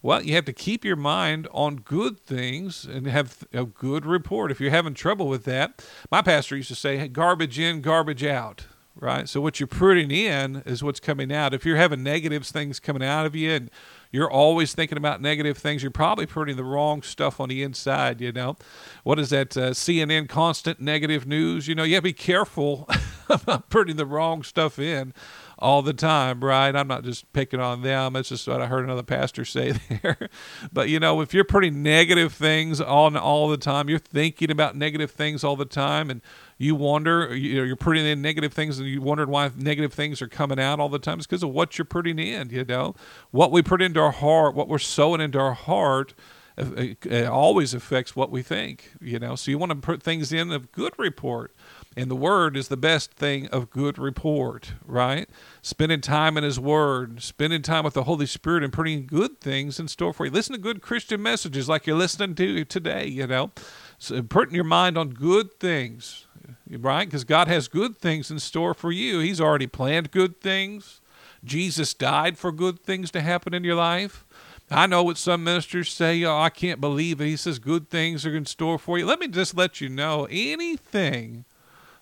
Well, 0.01 0.23
you 0.23 0.35
have 0.37 0.45
to 0.47 0.53
keep 0.53 0.85
your 0.85 0.97
mind 0.97 1.47
on 1.53 1.77
good 1.77 2.21
things 2.21 2.85
and 2.85 3.07
have 3.07 3.45
a 3.53 3.65
good 3.65 4.07
report. 4.07 4.51
If 4.51 4.61
you're 4.61 4.71
having 4.71 4.95
trouble 4.95 5.29
with 5.29 5.45
that, 5.45 5.85
my 6.11 6.23
pastor 6.23 6.57
used 6.57 6.69
to 6.69 6.75
say, 6.75 6.97
hey, 6.97 7.09
garbage 7.09 7.59
in, 7.59 7.83
garbage 7.83 8.25
out, 8.25 8.67
right? 9.01 9.29
So 9.29 9.41
what 9.41 9.61
you're 9.61 9.67
putting 9.67 10.11
in 10.11 10.63
is 10.67 10.83
what's 10.83 11.01
coming 11.01 11.33
out. 11.33 11.55
If 11.55 11.65
you're 11.65 11.77
having 11.77 12.03
negative 12.03 12.47
things 12.47 12.81
coming 12.81 13.03
out 13.03 13.27
of 13.27 13.37
you 13.37 13.51
and 13.51 13.71
you're 14.11 14.31
always 14.31 14.75
thinking 14.75 14.99
about 14.99 15.21
negative 15.21 15.59
things, 15.59 15.83
you're 15.83 15.91
probably 15.91 16.27
putting 16.27 16.57
the 16.57 16.65
wrong 16.65 17.03
stuff 17.03 17.41
on 17.41 17.49
the 17.49 17.63
inside, 17.63 18.21
you 18.21 18.33
know. 18.33 18.57
What 19.05 19.19
is 19.19 19.31
that 19.31 19.57
uh, 19.57 19.71
CNN 19.71 20.29
constant 20.29 20.81
negative 20.81 21.27
news? 21.27 21.69
You 21.69 21.75
know, 21.75 21.87
to 21.87 22.03
be 22.03 22.13
careful 22.13 22.89
about 23.29 23.69
putting 23.71 23.97
the 23.97 24.07
wrong 24.07 24.43
stuff 24.43 24.79
in 24.79 25.13
all 25.59 25.83
the 25.83 25.93
time, 25.93 26.43
right? 26.43 26.75
I'm 26.75 26.87
not 26.87 27.05
just 27.05 27.33
picking 27.33 27.61
on 27.61 27.83
them. 27.83 28.15
It's 28.17 28.29
just 28.29 28.47
what 28.47 28.63
I 28.63 28.67
heard 28.67 28.85
another 28.85 29.03
pastor 29.03 29.45
say 29.45 29.73
there. 30.03 30.29
but 30.73 30.89
you 30.89 31.01
know, 31.01 31.21
if 31.21 31.35
you're 31.35 31.45
putting 31.45 31.83
negative 31.83 32.33
things 32.33 32.81
on 32.81 33.17
all 33.17 33.49
the 33.49 33.57
time, 33.57 33.89
you're 33.89 33.99
thinking 33.99 34.51
about 34.51 34.77
negative 34.77 35.11
things 35.11 35.45
all 35.45 35.57
the 35.57 35.65
time, 35.65 36.11
and 36.11 36.23
you 36.59 36.75
wonder, 36.75 37.35
you're 37.35 37.77
putting 37.77 38.05
in 38.05 38.21
negative 38.21 38.53
things, 38.53 38.79
and 38.79 38.89
you 38.89 39.01
wondered 39.01 39.29
why 39.31 39.51
negative 39.57 39.93
things 39.95 40.21
are 40.21 40.29
coming 40.29 40.59
out 40.59 40.81
all 40.81 40.89
the 40.89 40.99
time. 40.99 41.19
It's 41.19 41.27
because 41.27 41.45
of 41.45 41.51
what 41.51 41.79
you're 41.79 41.85
putting 41.85 42.19
in. 42.19 42.51
You 42.51 42.65
know, 42.65 42.97
what 43.31 43.53
we 43.53 43.63
put 43.63 43.81
into 43.81 44.01
our 44.01 44.11
heart, 44.11 44.55
what 44.55 44.69
we're 44.69 44.79
sowing 44.79 45.21
into 45.21 45.39
our 45.39 45.55
heart. 45.55 46.15
Uh, 46.59 46.65
uh, 46.77 46.95
it 47.05 47.27
always 47.27 47.73
affects 47.73 48.17
what 48.17 48.33
we 48.33 48.43
think, 48.43 48.91
you 49.01 49.21
know. 49.21 49.37
So 49.37 49.53
you 49.53 49.59
want 49.59 49.71
to 49.71 49.77
put 49.77 50.03
things 50.03 50.33
in 50.33 50.51
of 50.51 50.73
good 50.73 50.93
report 50.99 51.55
and 51.99 52.09
the 52.09 52.17
Word 52.17 52.57
is 52.57 52.69
the 52.69 52.77
best 52.77 53.15
thing 53.15 53.49
of 53.49 53.71
good 53.71 53.99
report, 53.99 54.75
right? 54.87 55.29
Spending 55.63 56.01
time 56.01 56.37
in 56.37 56.45
His 56.45 56.61
Word, 56.61 57.21
spending 57.21 57.61
time 57.61 57.83
with 57.83 57.95
the 57.95 58.05
Holy 58.05 58.27
Spirit, 58.27 58.63
and 58.63 58.73
putting 58.73 59.05
good 59.05 59.41
things 59.41 59.81
in 59.81 59.89
store 59.89 60.13
for 60.13 60.25
you. 60.25 60.31
Listen 60.31 60.53
to 60.53 60.61
good 60.61 60.81
Christian 60.81 61.21
messages 61.21 61.69
like 61.69 61.89
you're 61.89 61.97
listening 61.97 62.37
to 62.37 62.65
today, 62.65 63.09
you 63.09 63.27
know. 63.27 63.51
So 63.99 64.23
putting 64.23 64.55
your 64.55 64.63
mind 64.63 64.97
on 64.97 65.11
good 65.11 65.59
things, 65.59 66.28
right? 66.71 67.05
Because 67.05 67.25
God 67.25 67.49
has 67.49 67.69
good 67.69 67.99
things 67.99 68.31
in 68.31 68.39
store 68.39 68.75
for 68.75 68.93
you. 68.93 69.21
He's 69.21 69.41
already 69.41 69.67
planned 69.67 70.11
good 70.11 70.41
things. 70.41 71.01
Jesus 71.45 71.95
died 71.95 72.37
for 72.37 72.53
good 72.53 72.81
things 72.81 73.11
to 73.13 73.21
happen 73.21 73.55
in 73.55 73.65
your 73.65 73.77
life. 73.77 74.25
I 74.71 74.87
know 74.87 75.03
what 75.03 75.17
some 75.17 75.45
ministers 75.45 75.91
say, 75.91 76.23
oh, 76.25 76.39
I 76.39 76.51
can't 76.51 76.81
believe 76.81 77.21
it. 77.21 77.27
He 77.27 77.37
says 77.37 77.59
good 77.59 77.89
things 77.89 78.27
are 78.27 78.37
in 78.37 78.45
store 78.45 78.79
for 78.79 78.99
you. 78.99 79.07
Let 79.07 79.21
me 79.21 79.29
just 79.29 79.57
let 79.57 79.81
you 79.81 79.89
know 79.89 80.27
anything 80.31 81.45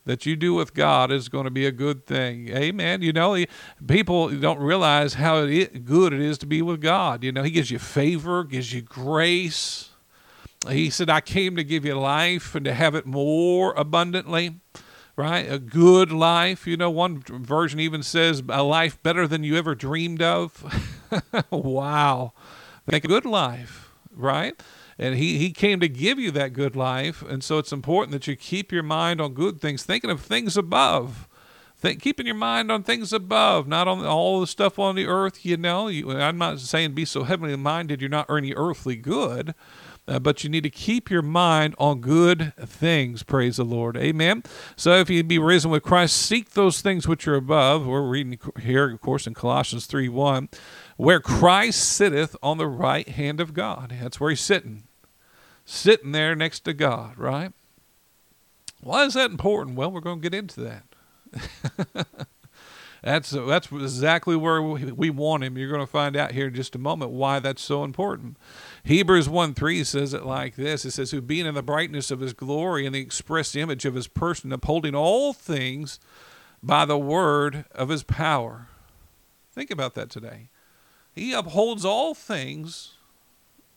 that 0.05 0.25
you 0.25 0.37
do 0.37 0.55
with 0.55 0.73
God 0.75 1.13
is 1.13 1.29
going 1.29 1.45
to 1.45 1.51
be 1.51 1.67
a 1.67 1.73
good 1.73 2.07
thing. 2.07 2.49
Amen. 2.49 3.03
You 3.03 3.13
know, 3.13 3.45
people 3.87 4.31
don't 4.31 4.61
realize 4.61 5.15
how 5.15 5.45
good 5.45 6.13
it 6.13 6.21
is 6.21 6.39
to 6.39 6.47
be 6.47 6.63
with 6.63 6.81
God. 6.81 7.23
You 7.23 7.33
know, 7.33 7.43
He 7.43 7.51
gives 7.51 7.71
you 7.71 7.79
favor, 7.79 8.43
gives 8.45 8.73
you 8.73 8.83
grace. 8.83 9.91
He 10.69 10.91
said, 10.91 11.09
I 11.11 11.21
came 11.21 11.57
to 11.57 11.65
give 11.65 11.85
you 11.85 11.95
life 11.95 12.55
and 12.55 12.65
to 12.65 12.75
have 12.75 12.95
it 12.95 13.07
more 13.07 13.73
abundantly, 13.75 14.61
right? 15.17 15.51
A 15.51 15.59
good 15.59 16.11
life. 16.11 16.67
You 16.67 16.77
know, 16.77 16.91
one 16.91 17.21
version 17.21 17.79
even 17.81 18.03
says 18.03 18.43
a 18.49 18.63
life 18.63 19.03
better 19.03 19.27
than 19.27 19.45
you 19.45 19.57
ever 19.57 19.75
dreamed 19.75 20.23
of. 20.23 20.65
wow. 21.51 22.33
Make 22.87 23.05
a 23.05 23.09
good 23.09 23.27
life, 23.27 23.93
right? 24.15 24.61
and 24.99 25.17
he, 25.17 25.37
he 25.37 25.51
came 25.51 25.79
to 25.79 25.91
give 25.91 26.19
you 26.19 26.31
that 26.31 26.55
good 26.55 26.75
life 26.75 27.21
and 27.21 27.45
so 27.45 27.59
it's 27.59 27.71
important 27.71 28.13
that 28.13 28.27
you 28.27 28.35
keep 28.35 28.73
your 28.73 28.83
mind 28.83 29.21
on 29.21 29.35
good 29.35 29.61
things 29.61 29.83
thinking 29.83 30.09
of 30.09 30.23
things 30.23 30.57
above 30.57 31.29
Think, 31.79 32.01
keeping 32.01 32.25
your 32.25 32.35
mind 32.35 32.73
on 32.73 32.83
things 32.83 33.13
above, 33.13 33.69
not 33.69 33.87
on 33.87 34.05
all 34.07 34.41
the 34.41 34.47
stuff 34.47 34.79
on 34.79 34.95
the 34.95 35.07
earth. 35.07 35.45
You 35.45 35.59
know, 35.59 35.89
you, 35.89 36.11
I'm 36.11 36.39
not 36.39 36.59
saying 36.59 36.95
be 36.95 37.05
so 37.05 37.25
heavenly 37.25 37.55
minded 37.57 38.01
you're 38.01 38.09
not 38.09 38.27
earning 38.31 38.55
earthly 38.57 38.97
good, 38.97 39.55
uh, 40.09 40.19
but 40.19 40.45
you 40.45 40.51
need 40.51 40.63
to 40.63 40.71
keep 40.71 41.11
your 41.11 41.23
mind 41.23 41.75
on 41.79 42.01
good 42.01 42.53
things. 42.61 43.23
Praise 43.23 43.57
the 43.57 43.65
Lord. 43.65 43.97
Amen. 43.97 44.43
So 44.77 44.95
if 44.95 45.11
you 45.11 45.23
be 45.25 45.39
risen 45.39 45.71
with 45.71 45.83
Christ, 45.83 46.17
seek 46.17 46.51
those 46.51 46.81
things 46.81 47.09
which 47.09 47.27
are 47.27 47.35
above. 47.35 47.87
We're 47.87 48.09
reading 48.09 48.39
here, 48.61 48.91
of 48.91 49.01
course, 49.01 49.27
in 49.27 49.35
Colossians 49.35 49.87
3 49.87 50.09
1, 50.09 50.49
where 50.97 51.21
Christ 51.21 51.83
sitteth 51.83 52.37
on 52.43 52.59
the 52.59 52.69
right 52.69 53.09
hand 53.09 53.41
of 53.41 53.53
God. 53.55 53.97
That's 54.01 54.21
where 54.21 54.31
he's 54.31 54.41
sitting, 54.41 54.85
sitting 55.65 56.13
there 56.13 56.37
next 56.37 56.61
to 56.61 56.73
God, 56.73 57.19
right? 57.19 57.53
Why 58.81 59.05
is 59.05 59.15
that 59.15 59.31
important? 59.31 59.77
Well, 59.77 59.91
we're 59.91 60.01
going 60.01 60.21
to 60.21 60.31
get 60.31 60.39
into 60.39 60.61
that. 60.61 62.17
That's 63.07 63.31
that's 63.31 63.71
exactly 63.71 64.35
where 64.35 64.61
we 64.61 65.11
want 65.11 65.45
him. 65.45 65.57
You're 65.57 65.71
going 65.71 65.81
to 65.81 65.87
find 65.87 66.17
out 66.17 66.33
here 66.33 66.49
in 66.49 66.55
just 66.55 66.75
a 66.75 66.79
moment 66.79 67.13
why 67.13 67.39
that's 67.39 67.63
so 67.63 67.85
important. 67.85 68.37
Hebrews 68.87 69.29
1 69.29 69.55
3 69.55 69.83
says 69.83 70.15
it 70.15 70.25
like 70.25 70.55
this 70.55 70.85
It 70.85 70.93
says, 70.93 71.11
Who 71.11 71.21
being 71.21 71.45
in 71.45 71.55
the 71.55 71.63
brightness 71.63 72.13
of 72.13 72.21
his 72.21 72.33
glory 72.33 72.87
and 72.87 72.95
the 72.95 73.01
express 73.01 73.57
image 73.57 73.85
of 73.85 73.97
his 73.97 74.07
person, 74.07 74.53
upholding 74.53 74.95
all 74.95 75.33
things 75.33 75.99
by 76.63 76.85
the 76.85 76.97
word 76.97 77.65
of 77.73 77.89
his 77.89 78.05
power. 78.05 78.69
Think 79.53 79.73
about 79.73 79.95
that 79.97 80.09
today. 80.09 80.51
He 81.13 81.33
upholds 81.33 81.85
all 81.85 82.15
things 82.15 82.93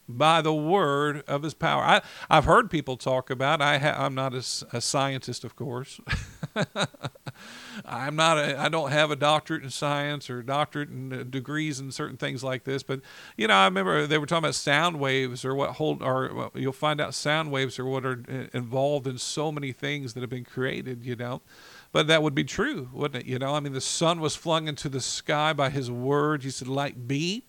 by 0.07 0.43
the 0.43 0.53
word 0.53 1.23
of 1.27 1.41
his 1.41 1.55
power. 1.55 1.81
I, 1.81 2.01
I've 2.29 2.45
heard 2.45 2.69
people 2.69 2.95
talk 2.95 3.31
about. 3.31 3.63
I 3.63 3.79
ha, 3.79 3.95
I'm 3.97 4.13
not 4.13 4.35
a, 4.35 4.45
a 4.71 4.79
scientist, 4.79 5.43
of 5.43 5.55
course. 5.55 5.99
I'm 7.85 8.15
not. 8.15 8.37
A, 8.37 8.59
I 8.59 8.69
don't 8.69 8.91
have 8.91 9.11
a 9.11 9.15
doctorate 9.15 9.63
in 9.63 9.69
science 9.69 10.29
or 10.29 10.41
doctorate 10.41 10.89
in 10.89 11.13
uh, 11.13 11.23
degrees 11.23 11.79
in 11.79 11.91
certain 11.91 12.17
things 12.17 12.43
like 12.43 12.63
this. 12.63 12.83
But 12.83 13.01
you 13.37 13.47
know, 13.47 13.53
I 13.53 13.65
remember 13.65 14.05
they 14.07 14.17
were 14.17 14.25
talking 14.25 14.45
about 14.45 14.55
sound 14.55 14.99
waves 14.99 15.45
or 15.45 15.55
what 15.55 15.71
hold. 15.71 16.01
Or 16.01 16.33
well, 16.33 16.51
you'll 16.55 16.73
find 16.73 16.99
out 16.99 17.13
sound 17.13 17.51
waves 17.51 17.79
are 17.79 17.85
what 17.85 18.05
are 18.05 18.23
uh, 18.29 18.57
involved 18.57 19.07
in 19.07 19.17
so 19.17 19.51
many 19.51 19.71
things 19.71 20.13
that 20.13 20.21
have 20.21 20.29
been 20.29 20.45
created. 20.45 21.05
You 21.05 21.15
know. 21.15 21.41
But 21.91 22.07
that 22.07 22.21
would 22.21 22.35
be 22.35 22.43
true, 22.43 22.89
wouldn't 22.93 23.23
it? 23.23 23.27
You 23.27 23.39
know, 23.39 23.55
I 23.55 23.59
mean, 23.59 23.73
the 23.73 23.81
sun 23.81 24.19
was 24.19 24.35
flung 24.35 24.67
into 24.67 24.89
the 24.89 25.01
sky 25.01 25.53
by 25.53 25.71
his 25.71 25.89
word. 25.89 26.43
He 26.43 26.51
said, 26.51 26.67
"Light 26.67 27.07
be," 27.07 27.45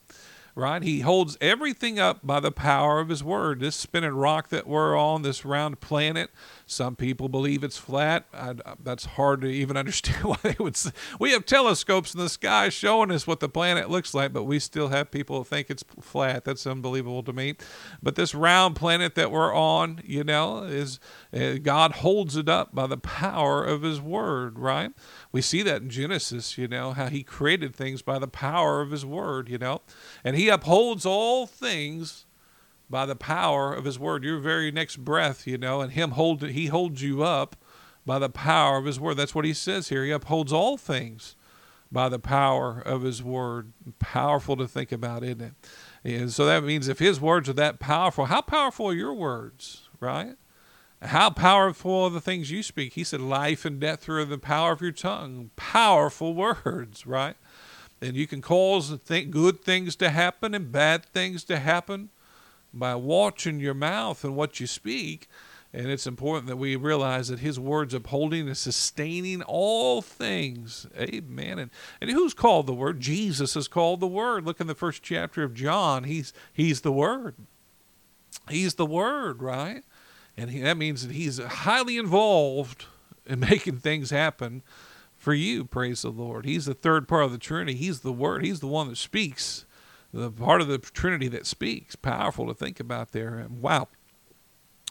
right? 0.54 0.82
He 0.82 1.00
holds 1.00 1.36
everything 1.40 1.98
up 1.98 2.20
by 2.22 2.40
the 2.40 2.52
power 2.52 3.00
of 3.00 3.08
his 3.08 3.22
word. 3.22 3.60
This 3.60 3.76
spinning 3.76 4.14
rock 4.14 4.48
that 4.48 4.66
we're 4.66 4.96
on, 4.96 5.22
this 5.22 5.44
round 5.44 5.80
planet, 5.80 6.30
some 6.66 6.96
people 6.96 7.28
believe 7.28 7.64
it's 7.64 7.76
flat. 7.76 8.26
I, 8.32 8.54
that's 8.82 9.04
hard 9.04 9.40
to 9.42 9.48
even 9.48 9.76
understand 9.76 10.24
why 10.24 10.36
they 10.42 10.56
would. 10.58 10.76
Say. 10.76 10.90
We 11.18 11.32
have 11.32 11.46
telescopes 11.46 12.14
in 12.14 12.20
the 12.20 12.28
sky 12.28 12.68
showing 12.68 13.10
us 13.10 13.26
what 13.26 13.40
the 13.40 13.48
planet 13.48 13.90
looks 13.90 14.14
like, 14.14 14.32
but 14.32 14.44
we 14.44 14.58
still 14.58 14.88
have 14.88 15.10
people 15.10 15.38
who 15.38 15.44
think 15.44 15.70
it's 15.70 15.84
flat. 16.00 16.44
That's 16.44 16.66
unbelievable 16.66 17.22
to 17.24 17.32
me. 17.32 17.56
But 18.02 18.16
this 18.16 18.34
round 18.34 18.76
planet 18.76 19.14
that 19.14 19.30
we're 19.30 19.54
on, 19.54 20.00
you 20.04 20.24
know, 20.24 20.62
is 20.64 21.00
uh, 21.32 21.54
God 21.62 21.92
holds 21.92 22.36
it 22.36 22.48
up 22.48 22.74
by 22.74 22.86
the 22.86 22.98
power 22.98 23.64
of 23.64 23.82
His 23.82 24.00
Word, 24.00 24.58
right? 24.58 24.92
We 25.32 25.42
see 25.42 25.62
that 25.62 25.82
in 25.82 25.90
Genesis, 25.90 26.58
you 26.58 26.66
know, 26.66 26.92
how 26.92 27.06
He 27.06 27.22
created 27.22 27.74
things 27.74 28.02
by 28.02 28.18
the 28.18 28.28
power 28.28 28.80
of 28.80 28.90
His 28.90 29.06
Word, 29.06 29.48
you 29.48 29.58
know, 29.58 29.82
and 30.24 30.36
He 30.36 30.48
upholds 30.48 31.06
all 31.06 31.46
things 31.46 32.26
by 32.90 33.06
the 33.06 33.16
power 33.16 33.72
of 33.72 33.84
his 33.84 33.98
word. 33.98 34.24
Your 34.24 34.40
very 34.40 34.72
next 34.72 34.96
breath, 34.96 35.46
you 35.46 35.56
know, 35.56 35.80
and 35.80 35.92
him 35.92 36.10
hold 36.10 36.42
he 36.42 36.66
holds 36.66 37.02
you 37.02 37.22
up 37.22 37.56
by 38.04 38.18
the 38.18 38.28
power 38.28 38.78
of 38.78 38.84
his 38.84 38.98
word. 38.98 39.16
That's 39.16 39.34
what 39.34 39.44
he 39.44 39.54
says 39.54 39.88
here. 39.88 40.04
He 40.04 40.10
upholds 40.10 40.52
all 40.52 40.76
things 40.76 41.36
by 41.92 42.08
the 42.08 42.18
power 42.18 42.80
of 42.80 43.02
his 43.02 43.22
word. 43.22 43.72
Powerful 44.00 44.56
to 44.56 44.66
think 44.66 44.90
about, 44.90 45.22
isn't 45.22 45.40
it? 45.40 45.52
And 46.02 46.32
so 46.32 46.44
that 46.46 46.64
means 46.64 46.88
if 46.88 46.98
his 46.98 47.20
words 47.20 47.48
are 47.48 47.54
that 47.54 47.78
powerful, 47.78 48.26
how 48.26 48.40
powerful 48.40 48.86
are 48.86 48.94
your 48.94 49.14
words, 49.14 49.88
right? 50.00 50.34
How 51.02 51.30
powerful 51.30 52.04
are 52.04 52.10
the 52.10 52.20
things 52.20 52.50
you 52.50 52.62
speak? 52.62 52.92
He 52.92 53.04
said, 53.04 53.20
Life 53.20 53.64
and 53.64 53.80
death 53.80 54.08
are 54.08 54.24
the 54.24 54.38
power 54.38 54.72
of 54.72 54.82
your 54.82 54.92
tongue. 54.92 55.50
Powerful 55.56 56.34
words, 56.34 57.06
right? 57.06 57.36
And 58.02 58.16
you 58.16 58.26
can 58.26 58.42
cause 58.42 58.90
good 59.08 59.60
things 59.62 59.96
to 59.96 60.10
happen 60.10 60.54
and 60.54 60.72
bad 60.72 61.04
things 61.06 61.44
to 61.44 61.58
happen 61.58 62.10
by 62.72 62.94
watching 62.94 63.60
your 63.60 63.74
mouth 63.74 64.24
and 64.24 64.36
what 64.36 64.60
you 64.60 64.66
speak. 64.66 65.28
And 65.72 65.86
it's 65.86 66.06
important 66.06 66.48
that 66.48 66.56
we 66.56 66.74
realize 66.76 67.28
that 67.28 67.38
his 67.38 67.60
words 67.60 67.94
upholding 67.94 68.48
and 68.48 68.56
sustaining 68.56 69.40
all 69.42 70.02
things. 70.02 70.86
Amen. 70.98 71.58
And, 71.58 71.70
and 72.00 72.10
who's 72.10 72.34
called 72.34 72.66
the 72.66 72.74
word? 72.74 73.00
Jesus 73.00 73.54
is 73.54 73.68
called 73.68 74.00
the 74.00 74.06
word. 74.06 74.44
Look 74.44 74.60
in 74.60 74.66
the 74.66 74.74
first 74.74 75.02
chapter 75.02 75.44
of 75.44 75.54
John. 75.54 76.04
He's 76.04 76.32
he's 76.52 76.80
the 76.80 76.92
word. 76.92 77.36
He's 78.48 78.74
the 78.74 78.86
word, 78.86 79.42
right? 79.42 79.84
And 80.40 80.50
he, 80.50 80.60
that 80.60 80.78
means 80.78 81.06
that 81.06 81.14
he's 81.14 81.38
highly 81.38 81.98
involved 81.98 82.86
in 83.26 83.40
making 83.50 83.78
things 83.78 84.08
happen 84.08 84.62
for 85.18 85.34
you, 85.34 85.66
praise 85.66 86.00
the 86.00 86.08
Lord. 86.08 86.46
He's 86.46 86.64
the 86.64 86.72
third 86.72 87.06
part 87.06 87.24
of 87.24 87.32
the 87.32 87.38
Trinity. 87.38 87.76
He's 87.76 88.00
the 88.00 88.12
word. 88.12 88.42
He's 88.42 88.60
the 88.60 88.66
one 88.66 88.88
that 88.88 88.96
speaks 88.96 89.66
the 90.14 90.30
part 90.30 90.62
of 90.62 90.66
the 90.66 90.78
Trinity 90.78 91.28
that 91.28 91.46
speaks. 91.46 91.94
Powerful 91.94 92.46
to 92.46 92.54
think 92.54 92.80
about 92.80 93.12
there. 93.12 93.36
And 93.36 93.60
Wow. 93.60 93.88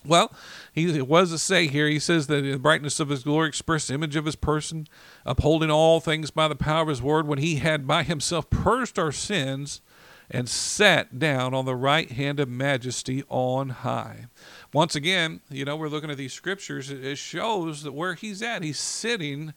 Well, 0.05 0.31
he 0.71 1.01
what 1.01 1.27
does 1.27 1.41
say 1.41 1.67
here? 1.67 1.89
He 1.89 1.99
says 1.99 2.27
that 2.27 2.45
in 2.45 2.51
the 2.51 2.59
brightness 2.59 3.01
of 3.01 3.09
his 3.09 3.23
glory, 3.23 3.49
express 3.49 3.89
image 3.89 4.15
of 4.15 4.23
his 4.25 4.37
person, 4.37 4.87
upholding 5.25 5.69
all 5.69 5.99
things 5.99 6.31
by 6.31 6.47
the 6.47 6.55
power 6.55 6.83
of 6.83 6.87
his 6.87 7.01
word, 7.01 7.27
when 7.27 7.39
he 7.39 7.55
had 7.55 7.85
by 7.85 8.03
himself 8.03 8.49
purged 8.49 8.97
our 8.97 9.11
sins 9.11 9.81
and 10.29 10.47
sat 10.47 11.17
down 11.17 11.53
on 11.53 11.65
the 11.65 11.75
right 11.75 12.11
hand 12.11 12.39
of 12.39 12.47
majesty 12.47 13.23
on 13.29 13.69
high. 13.69 14.27
Once 14.73 14.95
again, 14.95 15.41
you 15.49 15.65
know, 15.65 15.75
we're 15.75 15.87
looking 15.87 16.11
at 16.11 16.17
these 16.17 16.33
scriptures. 16.33 16.91
It 16.91 17.17
shows 17.17 17.83
that 17.83 17.93
where 17.93 18.13
he's 18.13 18.41
at, 18.41 18.61
he's 18.63 18.79
sitting 18.79 19.53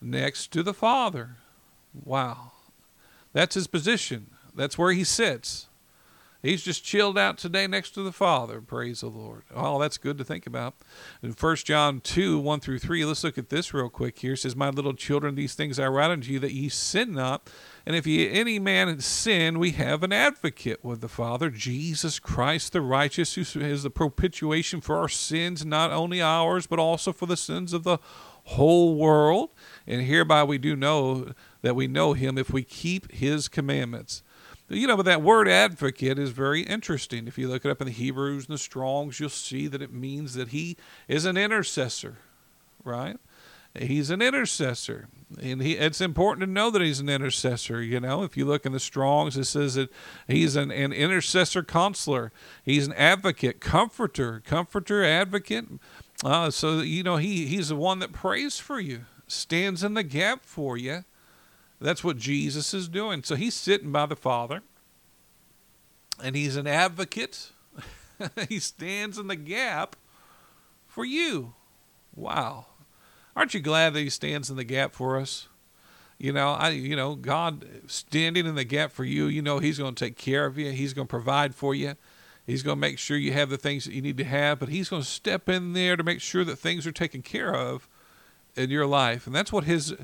next 0.00 0.50
to 0.52 0.62
the 0.62 0.74
Father. 0.74 1.36
Wow. 2.04 2.52
That's 3.32 3.54
his 3.54 3.68
position. 3.68 4.30
That's 4.54 4.76
where 4.76 4.92
he 4.92 5.04
sits. 5.04 5.67
He's 6.40 6.62
just 6.62 6.84
chilled 6.84 7.18
out 7.18 7.36
today 7.36 7.66
next 7.66 7.90
to 7.90 8.02
the 8.02 8.12
Father. 8.12 8.60
Praise 8.60 9.00
the 9.00 9.08
Lord. 9.08 9.42
Oh, 9.52 9.80
that's 9.80 9.98
good 9.98 10.16
to 10.18 10.24
think 10.24 10.46
about. 10.46 10.76
In 11.20 11.32
1 11.32 11.56
John 11.56 12.00
2, 12.00 12.38
1 12.38 12.60
through 12.60 12.78
3, 12.78 13.04
let's 13.04 13.24
look 13.24 13.38
at 13.38 13.48
this 13.48 13.74
real 13.74 13.88
quick 13.88 14.20
here. 14.20 14.34
It 14.34 14.38
says, 14.38 14.54
My 14.54 14.70
little 14.70 14.94
children, 14.94 15.34
these 15.34 15.54
things 15.54 15.80
I 15.80 15.88
write 15.88 16.12
unto 16.12 16.30
you 16.30 16.38
that 16.38 16.52
ye 16.52 16.68
sin 16.68 17.12
not. 17.12 17.50
And 17.84 17.96
if 17.96 18.06
ye 18.06 18.30
any 18.30 18.60
man 18.60 19.00
sin, 19.00 19.58
we 19.58 19.72
have 19.72 20.04
an 20.04 20.12
advocate 20.12 20.84
with 20.84 21.00
the 21.00 21.08
Father, 21.08 21.50
Jesus 21.50 22.20
Christ 22.20 22.72
the 22.72 22.82
righteous, 22.82 23.34
who 23.34 23.60
is 23.60 23.82
the 23.82 23.90
propitiation 23.90 24.80
for 24.80 24.96
our 24.96 25.08
sins, 25.08 25.66
not 25.66 25.90
only 25.90 26.22
ours, 26.22 26.68
but 26.68 26.78
also 26.78 27.12
for 27.12 27.26
the 27.26 27.36
sins 27.36 27.72
of 27.72 27.82
the 27.82 27.98
whole 28.44 28.94
world. 28.94 29.50
And 29.88 30.02
hereby 30.02 30.44
we 30.44 30.58
do 30.58 30.76
know 30.76 31.32
that 31.62 31.74
we 31.74 31.88
know 31.88 32.12
him 32.12 32.38
if 32.38 32.52
we 32.52 32.62
keep 32.62 33.10
his 33.10 33.48
commandments. 33.48 34.22
You 34.70 34.86
know, 34.86 34.96
but 34.96 35.06
that 35.06 35.22
word 35.22 35.48
advocate 35.48 36.18
is 36.18 36.30
very 36.30 36.60
interesting. 36.60 37.26
If 37.26 37.38
you 37.38 37.48
look 37.48 37.64
it 37.64 37.70
up 37.70 37.80
in 37.80 37.86
the 37.86 37.92
Hebrews 37.92 38.46
and 38.46 38.54
the 38.54 38.58
Strongs, 38.58 39.18
you'll 39.18 39.30
see 39.30 39.66
that 39.66 39.80
it 39.80 39.92
means 39.92 40.34
that 40.34 40.48
he 40.48 40.76
is 41.06 41.24
an 41.24 41.38
intercessor, 41.38 42.18
right? 42.84 43.16
He's 43.74 44.10
an 44.10 44.20
intercessor. 44.20 45.08
And 45.40 45.62
he, 45.62 45.72
it's 45.78 46.02
important 46.02 46.46
to 46.46 46.52
know 46.52 46.70
that 46.70 46.82
he's 46.82 47.00
an 47.00 47.08
intercessor. 47.08 47.82
You 47.82 48.00
know, 48.00 48.22
if 48.24 48.36
you 48.36 48.44
look 48.44 48.66
in 48.66 48.72
the 48.72 48.80
Strongs, 48.80 49.38
it 49.38 49.44
says 49.44 49.74
that 49.74 49.90
he's 50.26 50.54
an, 50.54 50.70
an 50.70 50.92
intercessor 50.92 51.62
counselor. 51.62 52.30
He's 52.62 52.86
an 52.86 52.92
advocate, 52.94 53.60
comforter, 53.60 54.42
comforter, 54.44 55.02
advocate. 55.02 55.66
Uh, 56.22 56.50
so, 56.50 56.80
you 56.80 57.02
know, 57.02 57.16
he, 57.16 57.46
he's 57.46 57.68
the 57.68 57.76
one 57.76 58.00
that 58.00 58.12
prays 58.12 58.58
for 58.58 58.80
you, 58.80 59.06
stands 59.28 59.82
in 59.82 59.94
the 59.94 60.02
gap 60.02 60.44
for 60.44 60.76
you 60.76 61.04
that's 61.80 62.02
what 62.02 62.16
Jesus 62.16 62.74
is 62.74 62.88
doing. 62.88 63.22
So 63.22 63.36
he's 63.36 63.54
sitting 63.54 63.92
by 63.92 64.06
the 64.06 64.16
Father, 64.16 64.62
and 66.22 66.34
he's 66.34 66.56
an 66.56 66.66
advocate. 66.66 67.52
he 68.48 68.58
stands 68.58 69.18
in 69.18 69.28
the 69.28 69.36
gap 69.36 69.96
for 70.86 71.04
you. 71.04 71.54
Wow. 72.14 72.66
Aren't 73.36 73.54
you 73.54 73.60
glad 73.60 73.94
that 73.94 74.00
he 74.00 74.10
stands 74.10 74.50
in 74.50 74.56
the 74.56 74.64
gap 74.64 74.94
for 74.94 75.18
us? 75.18 75.46
You 76.18 76.32
know, 76.32 76.50
I 76.50 76.70
you 76.70 76.96
know, 76.96 77.14
God 77.14 77.64
standing 77.86 78.44
in 78.44 78.56
the 78.56 78.64
gap 78.64 78.90
for 78.90 79.04
you, 79.04 79.26
you 79.26 79.40
know 79.40 79.60
he's 79.60 79.78
going 79.78 79.94
to 79.94 80.04
take 80.04 80.16
care 80.16 80.46
of 80.46 80.58
you. 80.58 80.72
He's 80.72 80.92
going 80.92 81.06
to 81.06 81.10
provide 81.10 81.54
for 81.54 81.76
you. 81.76 81.94
He's 82.44 82.64
going 82.64 82.76
to 82.76 82.80
make 82.80 82.98
sure 82.98 83.16
you 83.16 83.32
have 83.34 83.50
the 83.50 83.58
things 83.58 83.84
that 83.84 83.92
you 83.92 84.02
need 84.02 84.16
to 84.16 84.24
have, 84.24 84.58
but 84.58 84.70
he's 84.70 84.88
going 84.88 85.02
to 85.02 85.08
step 85.08 85.48
in 85.48 85.74
there 85.74 85.96
to 85.96 86.02
make 86.02 86.20
sure 86.20 86.44
that 86.44 86.56
things 86.56 86.86
are 86.86 86.92
taken 86.92 87.22
care 87.22 87.54
of 87.54 87.86
in 88.56 88.70
your 88.70 88.86
life. 88.86 89.26
And 89.26 89.36
that's 89.36 89.52
what 89.52 89.64
his 89.64 89.94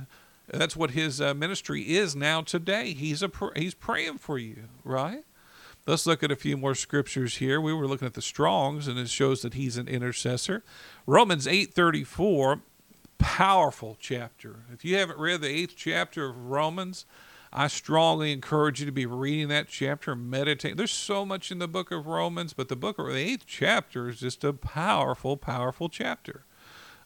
that's 0.48 0.76
what 0.76 0.90
his 0.90 1.20
uh, 1.20 1.34
ministry 1.34 1.94
is 1.94 2.14
now 2.14 2.42
today. 2.42 2.92
He's 2.92 3.22
a 3.22 3.28
pr- 3.28 3.56
he's 3.56 3.74
praying 3.74 4.18
for 4.18 4.38
you, 4.38 4.64
right? 4.84 5.24
Let's 5.86 6.06
look 6.06 6.22
at 6.22 6.32
a 6.32 6.36
few 6.36 6.56
more 6.56 6.74
scriptures 6.74 7.36
here. 7.36 7.60
We 7.60 7.72
were 7.72 7.86
looking 7.86 8.06
at 8.06 8.14
the 8.14 8.22
Strongs, 8.22 8.88
and 8.88 8.98
it 8.98 9.10
shows 9.10 9.42
that 9.42 9.54
he's 9.54 9.76
an 9.76 9.88
intercessor. 9.88 10.64
Romans 11.06 11.46
eight 11.46 11.74
thirty 11.74 12.04
four. 12.04 12.60
powerful 13.18 13.96
chapter. 13.98 14.64
If 14.72 14.84
you 14.84 14.96
haven't 14.96 15.18
read 15.18 15.40
the 15.40 15.48
eighth 15.48 15.74
chapter 15.76 16.26
of 16.26 16.50
Romans, 16.50 17.06
I 17.52 17.68
strongly 17.68 18.32
encourage 18.32 18.80
you 18.80 18.86
to 18.86 18.92
be 18.92 19.06
reading 19.06 19.48
that 19.48 19.68
chapter 19.68 20.12
and 20.12 20.28
meditating. 20.28 20.76
There's 20.76 20.90
so 20.90 21.24
much 21.24 21.50
in 21.50 21.58
the 21.58 21.68
book 21.68 21.90
of 21.90 22.06
Romans, 22.06 22.52
but 22.52 22.68
the 22.68 22.76
book 22.76 22.98
of 22.98 23.06
the 23.06 23.16
eighth 23.16 23.44
chapter 23.46 24.08
is 24.08 24.20
just 24.20 24.44
a 24.44 24.52
powerful, 24.52 25.36
powerful 25.38 25.88
chapter. 25.88 26.44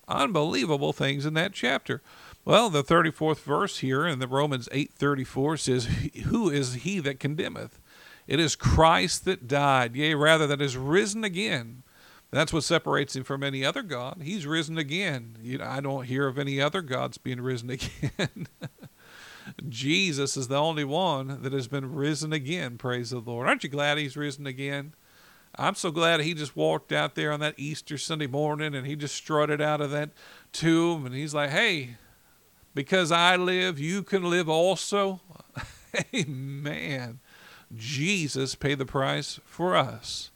Unbelievable 0.09 0.93
things 0.93 1.27
in 1.27 1.35
that 1.35 1.53
chapter. 1.53 2.03
Well, 2.45 2.71
the 2.71 2.85
34th 2.85 3.41
verse 3.41 3.79
here 3.79 4.07
in 4.07 4.19
the 4.19 4.29
Romans 4.29 4.69
8:34 4.73 5.57
says, 5.59 5.85
"Who 6.27 6.49
is 6.49 6.75
he 6.75 6.99
that 7.01 7.21
condemneth? 7.21 7.79
It 8.27 8.41
is 8.41 8.57
Christ 8.57 9.25
that 9.25 9.49
died, 9.49 9.97
yea, 9.97 10.15
rather 10.15 10.47
that 10.47 10.63
is 10.63 10.77
risen 10.77 11.25
again." 11.25 11.83
That's 12.31 12.53
what 12.53 12.65
separates 12.65 13.17
him 13.17 13.25
from 13.25 13.43
any 13.43 13.65
other 13.65 13.83
god. 13.83 14.21
He's 14.23 14.47
risen 14.47 14.77
again. 14.77 15.39
You 15.43 15.59
know, 15.59 15.65
I 15.65 15.81
don't 15.81 16.05
hear 16.05 16.27
of 16.27 16.39
any 16.39 16.61
other 16.61 16.83
gods 16.83 17.17
being 17.17 17.41
risen 17.41 17.71
again. 17.71 18.49
Jesus 19.69 20.37
is 20.37 20.49
the 20.49 20.57
only 20.57 20.85
one 20.85 21.43
that 21.43 21.55
has 21.55 21.69
been 21.69 21.95
risen 21.95 22.33
again. 22.33 22.77
Praise 22.77 23.11
the 23.11 23.19
Lord. 23.19 23.49
Aren't 23.49 23.65
you 23.65 23.71
glad 23.71 23.97
he's 23.97 24.17
risen 24.17 24.47
again? 24.47 24.95
I'm 25.55 25.75
so 25.75 25.91
glad 25.91 26.21
he 26.21 26.35
just 26.35 26.55
walked 26.55 26.93
out 26.93 27.15
there 27.15 27.33
on 27.33 27.41
that 27.41 27.55
Easter 27.57 27.97
Sunday 27.97 28.27
morning 28.27 28.75
and 28.75 28.87
he 28.87 28.95
just 28.95 29.15
strutted 29.15 29.63
out 29.63 29.81
of 29.81 29.91
that 29.91 30.11
tomb 30.53 31.07
and 31.07 31.15
he's 31.15 31.33
like, 31.33 31.51
hey, 31.51 31.97
because 32.79 33.11
I 33.11 33.35
live, 33.35 33.81
you 33.81 34.05
can 34.05 34.23
live 34.31 34.49
also. 34.49 35.21
Amen. 36.15 37.19
Jesus 37.75 38.55
paid 38.55 38.79
the 38.79 38.87
price 38.87 39.41
for 39.45 39.75
us. 39.75 40.31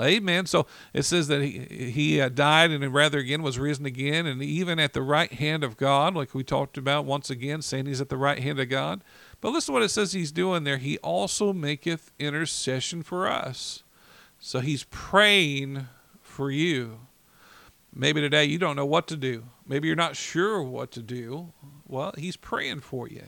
Amen. 0.00 0.46
So 0.46 0.66
it 0.92 1.04
says 1.04 1.28
that 1.28 1.40
he 1.40 1.92
he 1.92 2.20
uh, 2.20 2.30
died 2.30 2.72
and 2.72 2.92
rather 2.92 3.20
again 3.20 3.44
was 3.44 3.60
risen 3.60 3.86
again, 3.86 4.26
and 4.26 4.42
even 4.42 4.80
at 4.80 4.92
the 4.92 5.02
right 5.02 5.32
hand 5.32 5.62
of 5.62 5.76
God, 5.76 6.16
like 6.16 6.34
we 6.34 6.42
talked 6.42 6.76
about 6.76 7.04
once 7.04 7.30
again, 7.30 7.62
saying 7.62 7.86
he's 7.86 8.00
at 8.00 8.08
the 8.08 8.16
right 8.16 8.40
hand 8.40 8.58
of 8.58 8.68
God. 8.68 9.00
But 9.40 9.50
listen 9.50 9.72
to 9.72 9.74
what 9.74 9.84
it 9.84 9.90
says 9.90 10.10
he's 10.14 10.32
doing 10.32 10.64
there. 10.64 10.78
He 10.78 10.98
also 10.98 11.52
maketh 11.52 12.10
intercession 12.18 13.04
for 13.04 13.28
us. 13.28 13.84
So 14.40 14.58
he's 14.58 14.82
praying 14.90 15.86
for 16.22 16.50
you. 16.50 17.02
Maybe 17.94 18.20
today 18.20 18.46
you 18.46 18.58
don't 18.58 18.74
know 18.74 18.84
what 18.84 19.06
to 19.06 19.16
do. 19.16 19.44
Maybe 19.66 19.88
you're 19.88 19.96
not 19.96 20.16
sure 20.16 20.62
what 20.62 20.90
to 20.92 21.02
do. 21.02 21.52
Well, 21.86 22.12
he's 22.16 22.36
praying 22.36 22.80
for 22.80 23.08
you 23.08 23.22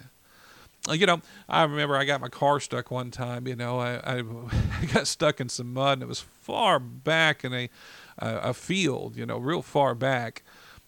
you 0.92 1.06
know, 1.06 1.20
I 1.48 1.62
remember 1.62 1.96
I 1.96 2.04
got 2.04 2.20
my 2.20 2.28
car 2.28 2.60
stuck 2.60 2.90
one 2.90 3.10
time. 3.10 3.46
You 3.46 3.56
know, 3.56 3.78
I, 3.78 4.18
I, 4.18 4.22
got 4.92 5.06
stuck 5.06 5.40
in 5.40 5.48
some 5.48 5.72
mud, 5.72 5.94
and 5.94 6.02
it 6.02 6.08
was 6.08 6.20
far 6.20 6.78
back 6.78 7.44
in 7.44 7.52
a 7.52 7.68
a 8.18 8.54
field. 8.54 9.16
You 9.16 9.26
know, 9.26 9.38
real 9.38 9.62
far 9.62 9.94
back, 9.94 10.42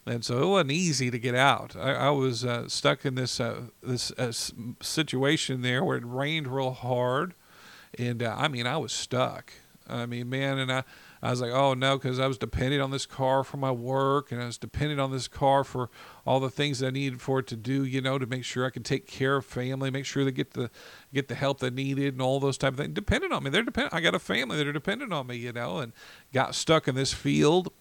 and 0.07 0.25
so 0.25 0.43
it 0.43 0.47
wasn't 0.47 0.73
easy 0.73 1.11
to 1.11 1.19
get 1.19 1.35
out. 1.35 1.77
I, 1.77 1.93
I 1.93 2.11
was 2.11 2.45
uh, 2.45 2.69
stuck 2.69 3.05
in 3.05 3.17
this 3.17 3.41
uh, 3.41 3.63
this 3.83 4.13
uh, 4.13 4.33
situation 4.81 5.63
there 5.63 5.85
where 5.85 5.97
it 5.97 6.05
rained 6.07 6.47
real 6.49 6.73
hard, 6.73 7.35
and 7.99 8.23
uh, 8.23 8.35
I 8.39 8.49
mean, 8.49 8.67
I 8.67 8.77
was 8.77 8.93
stuck. 8.93 9.53
I 9.89 10.07
mean, 10.07 10.29
man, 10.29 10.59
and 10.59 10.71
I 10.71 10.85
I 11.23 11.31
was 11.31 11.41
like, 11.41 11.53
oh 11.53 11.75
no, 11.75 11.99
because 11.99 12.19
I 12.19 12.27
was 12.27 12.39
dependent 12.39 12.83
on 12.83 12.91
this 12.91 13.07
car 13.07 13.43
for 13.45 13.57
my 13.57 13.71
work, 13.71 14.31
and 14.31 14.43
I 14.43 14.47
was 14.47 14.59
dependent 14.59 15.01
on 15.01 15.11
this 15.11 15.29
car 15.29 15.65
for 15.65 15.91
all 16.27 16.41
the 16.41 16.51
things 16.51 16.79
that 16.79 16.89
I 16.89 16.91
needed 16.91 17.21
for 17.21 17.41
it 17.41 17.47
to 17.49 17.57
do, 17.57 17.85
you 17.85 18.01
know, 18.01 18.19
to 18.19 18.27
make 18.27 18.45
sure 18.45 18.65
I 18.65 18.71
could 18.71 18.85
take 18.85 19.07
care 19.07 19.37
of 19.37 19.45
family, 19.45 19.91
make 19.91 20.07
sure 20.07 20.25
they 20.25 20.33
get 20.33 20.53
the 20.53 20.71
get 21.13 21.29
the 21.29 21.35
help 21.35 21.61
they 21.61 21.71
needed, 21.71 22.15
and 22.15 22.23
all 22.23 22.41
those 22.41 22.59
type 22.59 22.75
of 22.75 22.79
things. 22.79 22.95
Dependent 22.95 23.33
on 23.33 23.43
me, 23.43 23.51
they're 23.51 23.63
dependent. 23.63 23.95
I 23.95 24.01
got 24.01 24.15
a 24.15 24.21
family 24.21 24.57
that 24.57 24.67
are 24.67 24.73
dependent 24.73 25.13
on 25.13 25.27
me, 25.27 25.37
you 25.37 25.53
know, 25.53 25.79
and 25.79 25.93
got 26.33 26.55
stuck 26.55 26.89
in 26.89 26.95
this 26.95 27.13
field 27.13 27.73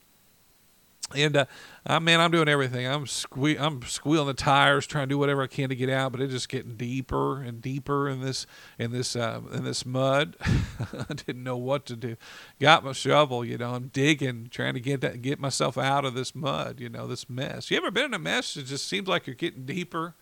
and 1.15 1.45
uh, 1.85 1.99
man, 1.99 2.19
I'm 2.19 2.31
doing 2.31 2.49
everything. 2.49 2.85
I'm 2.85 3.05
sque- 3.05 3.59
I'm 3.59 3.81
squealing 3.83 4.27
the 4.27 4.33
tires, 4.33 4.85
trying 4.85 5.03
to 5.03 5.13
do 5.13 5.17
whatever 5.17 5.43
I 5.43 5.47
can 5.47 5.69
to 5.69 5.75
get 5.75 5.89
out, 5.89 6.11
but 6.11 6.21
it's 6.21 6.33
just 6.33 6.49
getting 6.49 6.75
deeper 6.75 7.41
and 7.41 7.61
deeper 7.61 8.09
in 8.09 8.21
this 8.21 8.45
in 8.77 8.91
this 8.91 9.15
uh, 9.15 9.41
in 9.53 9.63
this 9.63 9.85
mud. 9.85 10.35
I 10.41 11.13
didn't 11.13 11.43
know 11.43 11.57
what 11.57 11.85
to 11.85 11.95
do. 11.95 12.17
Got 12.59 12.83
my 12.83 12.91
shovel, 12.91 13.45
you 13.45 13.57
know. 13.57 13.73
I'm 13.73 13.87
digging, 13.87 14.49
trying 14.51 14.73
to 14.73 14.81
get 14.81 15.01
that 15.01 15.21
get 15.21 15.39
myself 15.39 15.77
out 15.77 16.03
of 16.03 16.13
this 16.13 16.35
mud, 16.35 16.79
you 16.79 16.89
know, 16.89 17.07
this 17.07 17.29
mess. 17.29 17.71
You 17.71 17.77
ever 17.77 17.91
been 17.91 18.05
in 18.05 18.13
a 18.13 18.19
mess? 18.19 18.57
It 18.57 18.63
just 18.65 18.87
seems 18.87 19.07
like 19.07 19.27
you're 19.27 19.35
getting 19.35 19.65
deeper. 19.65 20.15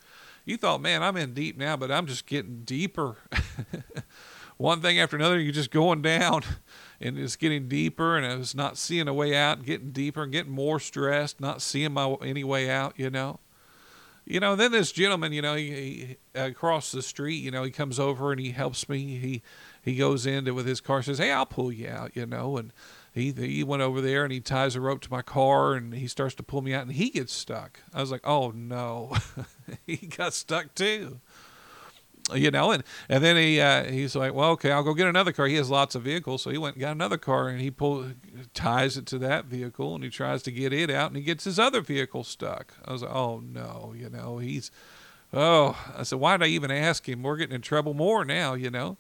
You 0.46 0.58
thought, 0.58 0.82
man, 0.82 1.02
I'm 1.02 1.18
in 1.18 1.34
deep 1.34 1.58
now, 1.58 1.76
but 1.76 1.92
I'm 1.92 2.06
just 2.06 2.28
getting 2.28 2.62
deeper. 2.64 3.18
One 4.58 4.80
thing 4.82 5.00
after 5.00 5.16
another, 5.18 5.40
you're 5.40 5.52
just 5.52 5.72
going 5.72 6.02
down 6.02 6.44
and 7.00 7.18
it's 7.18 7.36
getting 7.36 7.68
deeper 7.68 8.18
and 8.18 8.26
I 8.26 8.36
was 8.36 8.56
not 8.56 8.78
seeing 8.78 9.08
a 9.08 9.14
way 9.14 9.36
out, 9.36 9.66
getting 9.66 9.92
deeper 9.92 10.24
and 10.24 10.32
getting 10.32 10.52
more 10.52 10.80
stressed, 10.80 11.40
not 11.40 11.62
seeing 11.62 11.94
my 11.94 12.16
any 12.22 12.44
way 12.44 12.70
out, 12.70 12.94
you 12.98 13.10
know. 13.10 13.40
You 14.28 14.40
know, 14.40 14.56
then 14.56 14.72
this 14.72 14.92
gentleman, 14.92 15.34
you 15.34 15.42
know, 15.44 15.54
he, 15.54 15.70
he 15.72 16.18
across 16.34 16.92
the 16.92 17.04
street, 17.04 17.44
you 17.44 17.52
know, 17.52 17.62
he 17.62 17.70
comes 17.70 18.00
over 18.00 18.32
and 18.32 18.42
he 18.42 18.52
helps 18.52 18.90
me. 18.90 19.20
He 19.20 19.44
he 19.84 19.96
goes 19.96 20.26
in 20.26 20.46
to, 20.46 20.52
with 20.52 20.66
his 20.66 20.82
car, 20.82 21.04
says, 21.04 21.20
"Hey, 21.20 21.32
I'll 21.32 21.46
pull 21.46 21.72
you 21.72 21.88
out," 21.88 22.16
you 22.16 22.26
know, 22.26 22.58
and 22.58 22.74
he 23.14 23.32
he 23.32 23.64
went 23.64 23.84
over 23.84 24.02
there 24.02 24.24
and 24.24 24.34
he 24.34 24.40
ties 24.40 24.76
a 24.76 24.82
rope 24.82 25.02
to 25.02 25.12
my 25.12 25.22
car 25.22 25.76
and 25.76 25.94
he 25.94 26.08
starts 26.08 26.34
to 26.36 26.44
pull 26.44 26.64
me 26.64 26.74
out 26.74 26.82
and 26.84 26.94
he 26.94 27.12
gets 27.12 27.34
stuck. 27.34 27.82
I 27.94 28.02
was 28.02 28.12
like, 28.12 28.26
"Oh 28.26 28.50
no." 28.50 29.16
he 29.86 29.98
got 29.98 30.34
stuck 30.34 30.74
too 30.74 31.20
you 32.34 32.50
know, 32.50 32.72
and 32.72 32.84
and 33.08 33.24
then 33.24 33.36
he 33.36 33.62
uh, 33.62 33.84
he's 33.84 34.16
like, 34.16 34.34
well, 34.34 34.52
okay, 34.52 34.72
I'll 34.72 34.84
go 34.84 34.94
get 34.94 35.08
another 35.08 35.32
car. 35.32 35.46
He 35.46 35.56
has 35.56 35.70
lots 35.70 35.94
of 35.94 36.04
vehicles, 36.04 36.42
so 36.42 36.50
he 36.50 36.58
went 36.58 36.76
and 36.76 36.82
got 36.82 36.92
another 36.92 37.18
car, 37.18 37.50
and 37.50 37.62
he 37.62 37.70
pull 37.70 38.12
ties 38.54 38.98
it 38.98 39.06
to 39.08 39.20
that 39.20 39.46
vehicle, 39.46 39.94
and 39.94 40.04
he 40.04 40.10
tries 40.10 40.42
to 40.44 40.52
get 40.52 40.74
it 40.74 40.90
out, 40.90 41.08
and 41.08 41.18
he 41.18 41.24
gets 41.24 41.44
his 41.44 41.60
other 41.60 41.82
vehicle 41.82 42.24
stuck. 42.24 42.74
I 42.84 42.94
was 42.94 43.04
like, 43.04 43.14
oh 43.14 43.40
no, 43.40 43.94
you 43.96 44.10
know, 44.10 44.40
he's, 44.40 44.72
oh, 45.34 45.78
I 45.96 46.04
said, 46.04 46.20
why 46.20 46.38
did 46.38 46.46
I 46.46 46.50
even 46.50 46.72
ask 46.72 47.08
him? 47.08 47.22
We're 47.22 47.38
getting 47.38 47.56
in 47.56 47.62
trouble 47.62 47.94
more 47.94 48.26
now, 48.26 48.56
you 48.56 48.72
know. 48.72 48.98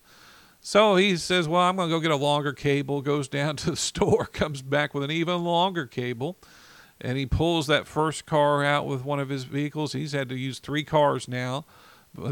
So 0.61 0.95
he 0.95 1.17
says, 1.17 1.47
well, 1.47 1.61
I'm 1.61 1.77
gonna 1.77 1.89
go 1.89 1.99
get 1.99 2.11
a 2.11 2.15
longer 2.15 2.53
cable. 2.53 3.01
Goes 3.01 3.27
down 3.27 3.55
to 3.57 3.71
the 3.71 3.75
store, 3.77 4.25
comes 4.25 4.61
back 4.61 4.93
with 4.93 5.03
an 5.03 5.11
even 5.11 5.43
longer 5.43 5.87
cable. 5.87 6.37
And 7.01 7.17
he 7.17 7.25
pulls 7.25 7.67
that 7.67 7.87
first 7.87 8.25
car 8.25 8.63
out 8.63 8.87
with 8.87 9.03
one 9.03 9.19
of 9.19 9.27
his 9.27 9.43
vehicles. 9.43 9.91
He's 9.91 10.13
had 10.13 10.29
to 10.29 10.35
use 10.35 10.59
three 10.59 10.85
cars 10.85 11.27
now 11.27 11.65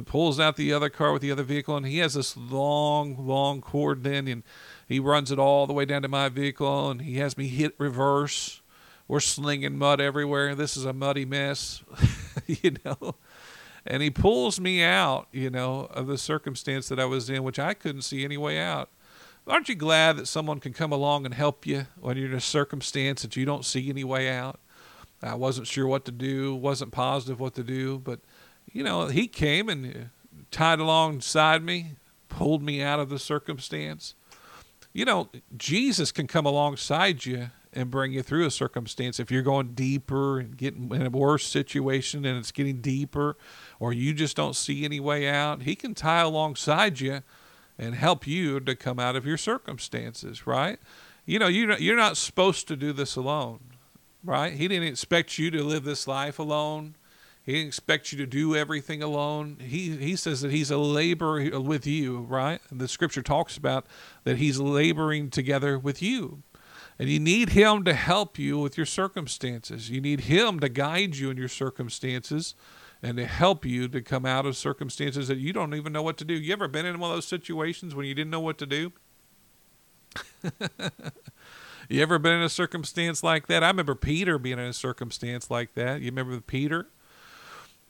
pulls 0.06 0.40
out 0.40 0.56
the 0.56 0.74
other 0.74 0.90
car 0.90 1.14
with 1.14 1.22
the 1.22 1.32
other 1.32 1.44
vehicle, 1.44 1.76
and 1.76 1.86
he 1.86 2.00
has 2.00 2.14
this 2.14 2.36
long, 2.38 3.28
long 3.28 3.62
cord 3.62 4.04
then, 4.04 4.28
and 4.28 4.44
he 4.88 5.00
runs 5.00 5.32
it 5.32 5.40
all 5.40 5.68
the 5.68 5.74
way 5.74 5.86
down 5.86 6.02
to 6.02 6.08
my 6.08 6.30
vehicle, 6.30 6.90
and 6.90 7.02
he 7.02 7.18
has 7.18 7.38
me 7.38 7.48
hit 7.48 7.76
reverse. 7.78 8.62
We're 9.08 9.20
slinging 9.20 9.78
mud 9.78 10.00
everywhere. 10.00 10.56
This 10.56 10.78
is 10.78 10.86
a 10.86 10.94
muddy 10.94 11.26
mess, 11.26 11.84
you 12.48 12.76
know. 12.86 13.16
And 13.86 14.02
he 14.02 14.10
pulls 14.10 14.60
me 14.60 14.82
out, 14.82 15.28
you 15.32 15.50
know, 15.50 15.88
of 15.92 16.08
the 16.08 16.18
circumstance 16.18 16.88
that 16.88 17.00
I 17.00 17.06
was 17.06 17.30
in, 17.30 17.44
which 17.44 17.60
I 17.60 17.74
couldn't 17.74 18.04
see 18.04 18.24
any 18.24 18.38
way 18.38 18.60
out. 18.60 18.90
Aren't 19.46 19.68
you 19.68 19.76
glad 19.76 20.16
that 20.18 20.28
someone 20.28 20.62
can 20.62 20.72
come 20.72 20.94
along 20.94 21.26
and 21.26 21.34
help 21.34 21.66
you 21.66 21.88
when 22.00 22.16
you're 22.16 22.30
in 22.30 22.34
a 22.34 22.42
circumstance 22.42 23.24
that 23.24 23.36
you 23.36 23.44
don't 23.44 23.66
see 23.66 23.90
any 23.90 24.06
way 24.06 24.30
out? 24.30 24.62
I 25.22 25.36
wasn't 25.36 25.68
sure 25.68 25.88
what 25.88 26.06
to 26.06 26.12
do, 26.12 26.56
wasn't 26.56 26.92
positive 26.92 27.40
what 27.40 27.54
to 27.56 27.64
do, 27.64 28.00
but 28.00 28.20
you 28.74 28.84
know, 28.84 29.08
he 29.08 29.28
came 29.28 29.70
and 29.70 29.86
uh, 29.86 30.00
tied 30.52 30.80
alongside 30.80 31.64
me, 31.64 31.94
pulled 32.28 32.62
me 32.62 32.82
out 32.82 33.00
of 33.00 33.10
the 33.10 33.20
circumstance. 33.20 34.16
You 34.92 35.06
know, 35.06 35.30
Jesus 35.56 36.12
can 36.12 36.28
come 36.28 36.46
alongside 36.46 37.26
you 37.26 37.50
and 37.72 37.90
bring 37.90 38.12
you 38.12 38.22
through 38.22 38.46
a 38.46 38.52
circumstance 38.52 39.20
if 39.20 39.32
you're 39.32 39.42
going 39.42 39.74
deeper 39.74 40.40
and 40.40 40.58
getting 40.58 40.92
in 40.94 41.06
a 41.06 41.10
worse 41.10 41.46
situation 41.46 42.26
and 42.26 42.38
it's 42.38 42.52
getting 42.52 42.82
deeper 42.82 43.38
or 43.80 43.94
you 43.94 44.14
just 44.14 44.36
don't 44.36 44.56
see 44.56 44.86
any 44.86 45.00
way 45.00 45.28
out. 45.28 45.64
He 45.64 45.76
can 45.76 45.96
tie 45.96 46.22
alongside 46.22 47.00
you 47.00 47.22
and 47.78 47.96
help 47.96 48.28
you 48.28 48.60
to 48.60 48.76
come 48.76 49.00
out 49.00 49.16
of 49.16 49.26
your 49.26 49.38
circumstances, 49.38 50.46
right? 50.46 50.80
You 51.26 51.40
know, 51.40 51.48
you're 51.48 51.68
not 51.68 51.82
you're 51.82 51.98
not 51.98 52.18
supposed 52.18 52.68
to 52.68 52.76
do 52.76 52.94
this 52.94 53.16
alone, 53.16 53.60
right? 54.24 54.54
He 54.54 54.68
didn't 54.68 54.88
expect 54.88 55.40
you 55.40 55.50
to 55.52 55.64
live 55.64 55.84
this 55.84 56.08
life 56.08 56.38
alone. 56.38 56.96
He 57.46 57.60
expects 57.60 58.14
you 58.14 58.18
to 58.20 58.26
do 58.26 58.56
everything 58.56 59.04
alone. 59.04 59.58
He 59.60 59.98
he 59.98 60.16
says 60.16 60.42
that 60.42 60.52
he's 60.52 60.72
a 60.72 60.78
laborer 60.78 61.60
with 61.60 61.86
you, 61.86 62.22
right? 62.22 62.62
And 62.70 62.80
the 62.80 62.88
scripture 62.88 63.22
talks 63.22 63.58
about 63.58 63.86
that 64.24 64.38
he's 64.38 64.60
laboring 64.60 65.30
together 65.30 65.78
with 65.78 66.02
you. 66.02 66.44
And 66.98 67.10
you 67.10 67.20
need 67.20 67.50
him 67.50 67.84
to 67.84 67.94
help 67.94 68.40
you 68.40 68.60
with 68.60 68.78
your 68.78 68.86
circumstances. 68.86 69.90
You 69.90 70.00
need 70.00 70.22
him 70.22 70.60
to 70.62 70.70
guide 70.70 71.18
you 71.18 71.32
in 71.32 71.38
your 71.38 71.50
circumstances 71.50 72.56
and 73.02 73.18
to 73.18 73.26
help 73.26 73.66
you 73.66 73.90
to 73.90 74.02
come 74.02 74.26
out 74.26 74.46
of 74.46 74.56
circumstances 74.56 75.28
that 75.28 75.38
you 75.38 75.52
don't 75.52 75.74
even 75.74 75.92
know 75.92 76.04
what 76.04 76.18
to 76.18 76.26
do. 76.26 76.34
You 76.34 76.54
ever 76.54 76.70
been 76.70 76.86
in 76.86 77.00
one 77.00 77.12
of 77.12 77.18
those 77.18 77.28
situations 77.28 77.94
when 77.94 78.06
you 78.06 78.14
didn't 78.14 78.32
know 78.32 78.40
what 78.40 78.58
to 78.60 78.66
do? 78.66 78.94
you 81.90 82.02
ever 82.02 82.20
been 82.20 82.34
in 82.34 82.44
a 82.44 82.50
circumstance 82.50 83.24
like 83.24 83.48
that? 83.48 83.64
I 83.64 83.68
remember 83.68 83.96
Peter 83.96 84.38
being 84.38 84.60
in 84.60 84.66
a 84.66 84.74
circumstance 84.74 85.52
like 85.52 85.74
that. 85.74 86.00
You 86.00 86.12
remember 86.12 86.40
Peter? 86.40 86.88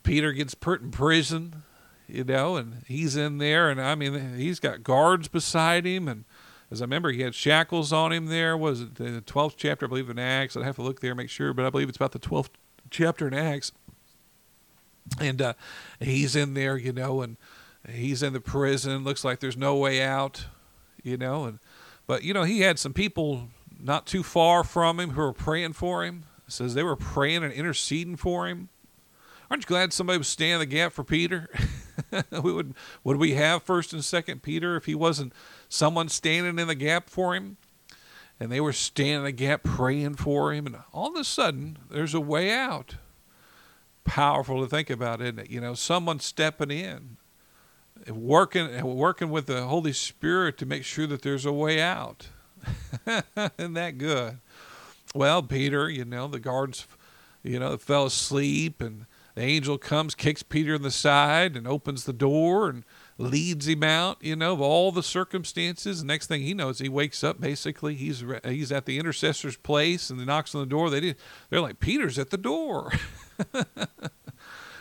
Peter 0.04 0.32
gets 0.34 0.54
put 0.54 0.82
in 0.82 0.92
prison, 0.92 1.64
you 2.08 2.24
know, 2.24 2.58
and 2.58 2.84
he's 2.88 3.16
in 3.16 3.38
there, 3.38 3.70
and 3.70 3.82
I 3.82 3.96
mean, 3.96 4.36
he's 4.36 4.60
got 4.60 4.84
guards 4.84 5.28
beside 5.28 5.86
him, 5.86 6.08
and 6.08 6.26
as 6.70 6.82
I 6.82 6.86
remember, 6.86 7.12
he 7.12 7.22
had 7.22 7.36
shackles 7.36 7.94
on 7.94 8.12
him. 8.12 8.28
There 8.28 8.58
was 8.58 8.82
it 8.82 8.96
the 8.96 9.22
twelfth 9.22 9.56
chapter, 9.58 9.86
I 9.86 9.90
believe, 9.90 10.10
in 10.10 10.20
Acts. 10.20 10.58
I'd 10.58 10.64
have 10.64 10.76
to 10.76 10.82
look 10.82 11.02
there, 11.02 11.14
make 11.16 11.30
sure, 11.30 11.54
but 11.54 11.66
I 11.66 11.70
believe 11.70 11.88
it's 11.88 11.98
about 11.98 12.14
the 12.14 12.20
twelfth 12.20 12.52
chapter 12.90 13.28
in 13.28 13.34
Acts. 13.34 13.72
and 15.20 15.42
uh, 15.42 15.54
he's 16.00 16.36
in 16.36 16.54
there, 16.54 16.78
you 16.78 16.92
know, 16.92 17.22
and 17.22 17.38
he's 17.90 18.24
in 18.24 18.34
the 18.34 18.40
prison. 18.40 19.04
Looks 19.04 19.24
like 19.24 19.40
there's 19.40 19.58
no 19.58 19.76
way 19.76 20.02
out, 20.02 20.46
you 21.04 21.18
know, 21.18 21.46
and 21.46 21.60
but 22.08 22.24
you 22.24 22.34
know 22.34 22.44
he 22.44 22.62
had 22.62 22.80
some 22.80 22.94
people 22.94 23.50
not 23.80 24.06
too 24.06 24.24
far 24.24 24.64
from 24.64 25.00
him 25.00 25.12
who 25.12 25.22
were 25.22 25.34
praying 25.34 25.74
for 25.74 26.04
him. 26.04 26.26
It 26.48 26.54
says 26.54 26.74
they 26.74 26.84
were 26.84 26.96
praying 26.96 27.44
and 27.44 27.54
interceding 27.54 28.16
for 28.16 28.48
him. 28.48 28.70
Aren't 29.50 29.64
you 29.64 29.68
glad 29.68 29.94
somebody 29.94 30.18
was 30.18 30.28
standing 30.28 30.60
the 30.60 30.66
gap 30.66 30.94
for 30.94 31.04
Peter? 31.04 31.50
we 32.44 32.54
would 32.54 32.74
would 33.04 33.18
we 33.18 33.34
have 33.34 33.64
first 33.64 33.94
and 33.94 34.04
second 34.04 34.42
Peter 34.42 34.76
if 34.76 34.86
he 34.86 34.96
wasn't 34.96 35.34
someone 35.70 36.10
standing 36.10 36.60
in 36.60 36.68
the 36.68 36.76
gap 36.76 37.10
for 37.10 37.36
him? 37.36 37.58
And 38.40 38.52
they 38.52 38.60
were 38.60 38.74
standing 38.74 39.24
the 39.24 39.32
gap 39.32 39.64
praying 39.64 40.16
for 40.16 40.54
him, 40.54 40.66
and 40.66 40.78
all 40.92 41.10
of 41.10 41.16
a 41.16 41.24
sudden 41.24 41.78
there's 41.90 42.14
a 42.14 42.20
way 42.20 42.52
out. 42.52 42.96
Powerful 44.04 44.62
to 44.62 44.68
think 44.68 44.90
about, 44.90 45.22
isn't 45.22 45.40
it? 45.40 45.50
You 45.50 45.62
know, 45.62 45.76
someone 45.76 46.20
stepping 46.20 46.72
in, 46.72 47.18
working 48.10 48.84
working 48.84 49.30
with 49.30 49.46
the 49.46 49.64
Holy 49.64 49.94
Spirit 49.94 50.58
to 50.58 50.66
make 50.66 50.84
sure 50.84 51.08
that 51.08 51.22
there's 51.22 51.46
a 51.46 51.54
way 51.54 51.80
out. 51.80 52.28
Isn't 53.58 53.74
that 53.74 53.98
good? 53.98 54.40
Well, 55.14 55.44
Peter, 55.44 55.90
you 55.90 56.06
know, 56.06 56.28
the 56.28 56.40
guards, 56.40 56.88
you 57.44 57.60
know, 57.60 57.78
fell 57.78 58.06
asleep, 58.06 58.82
and 58.82 59.06
the 59.36 59.42
angel 59.42 59.78
comes, 59.78 60.16
kicks 60.16 60.44
Peter 60.44 60.76
in 60.76 60.82
the 60.82 60.92
side, 60.92 61.56
and 61.56 61.68
opens 61.68 62.04
the 62.04 62.14
door 62.14 62.70
and 62.70 62.84
leads 63.18 63.68
him 63.68 63.84
out, 63.84 64.18
you 64.22 64.36
know, 64.36 64.54
of 64.54 64.62
all 64.62 64.92
the 64.92 65.04
circumstances. 65.04 66.02
The 66.02 66.08
next 66.08 66.28
thing 66.28 66.42
he 66.42 66.54
knows, 66.54 66.80
he 66.80 66.90
wakes 66.90 67.24
up. 67.24 67.40
Basically, 67.40 67.96
he's 67.96 68.24
he's 68.44 68.72
at 68.72 68.86
the 68.86 69.00
intercessor's 69.00 69.58
place, 69.58 70.10
and 70.10 70.20
he 70.20 70.26
knocks 70.26 70.54
on 70.54 70.62
the 70.62 70.68
door. 70.68 70.90
They 70.90 71.00
did, 71.00 71.18
they're 71.50 71.62
like, 71.62 71.80
Peter's 71.80 72.20
at 72.20 72.30
the 72.30 72.38
door. 72.38 72.92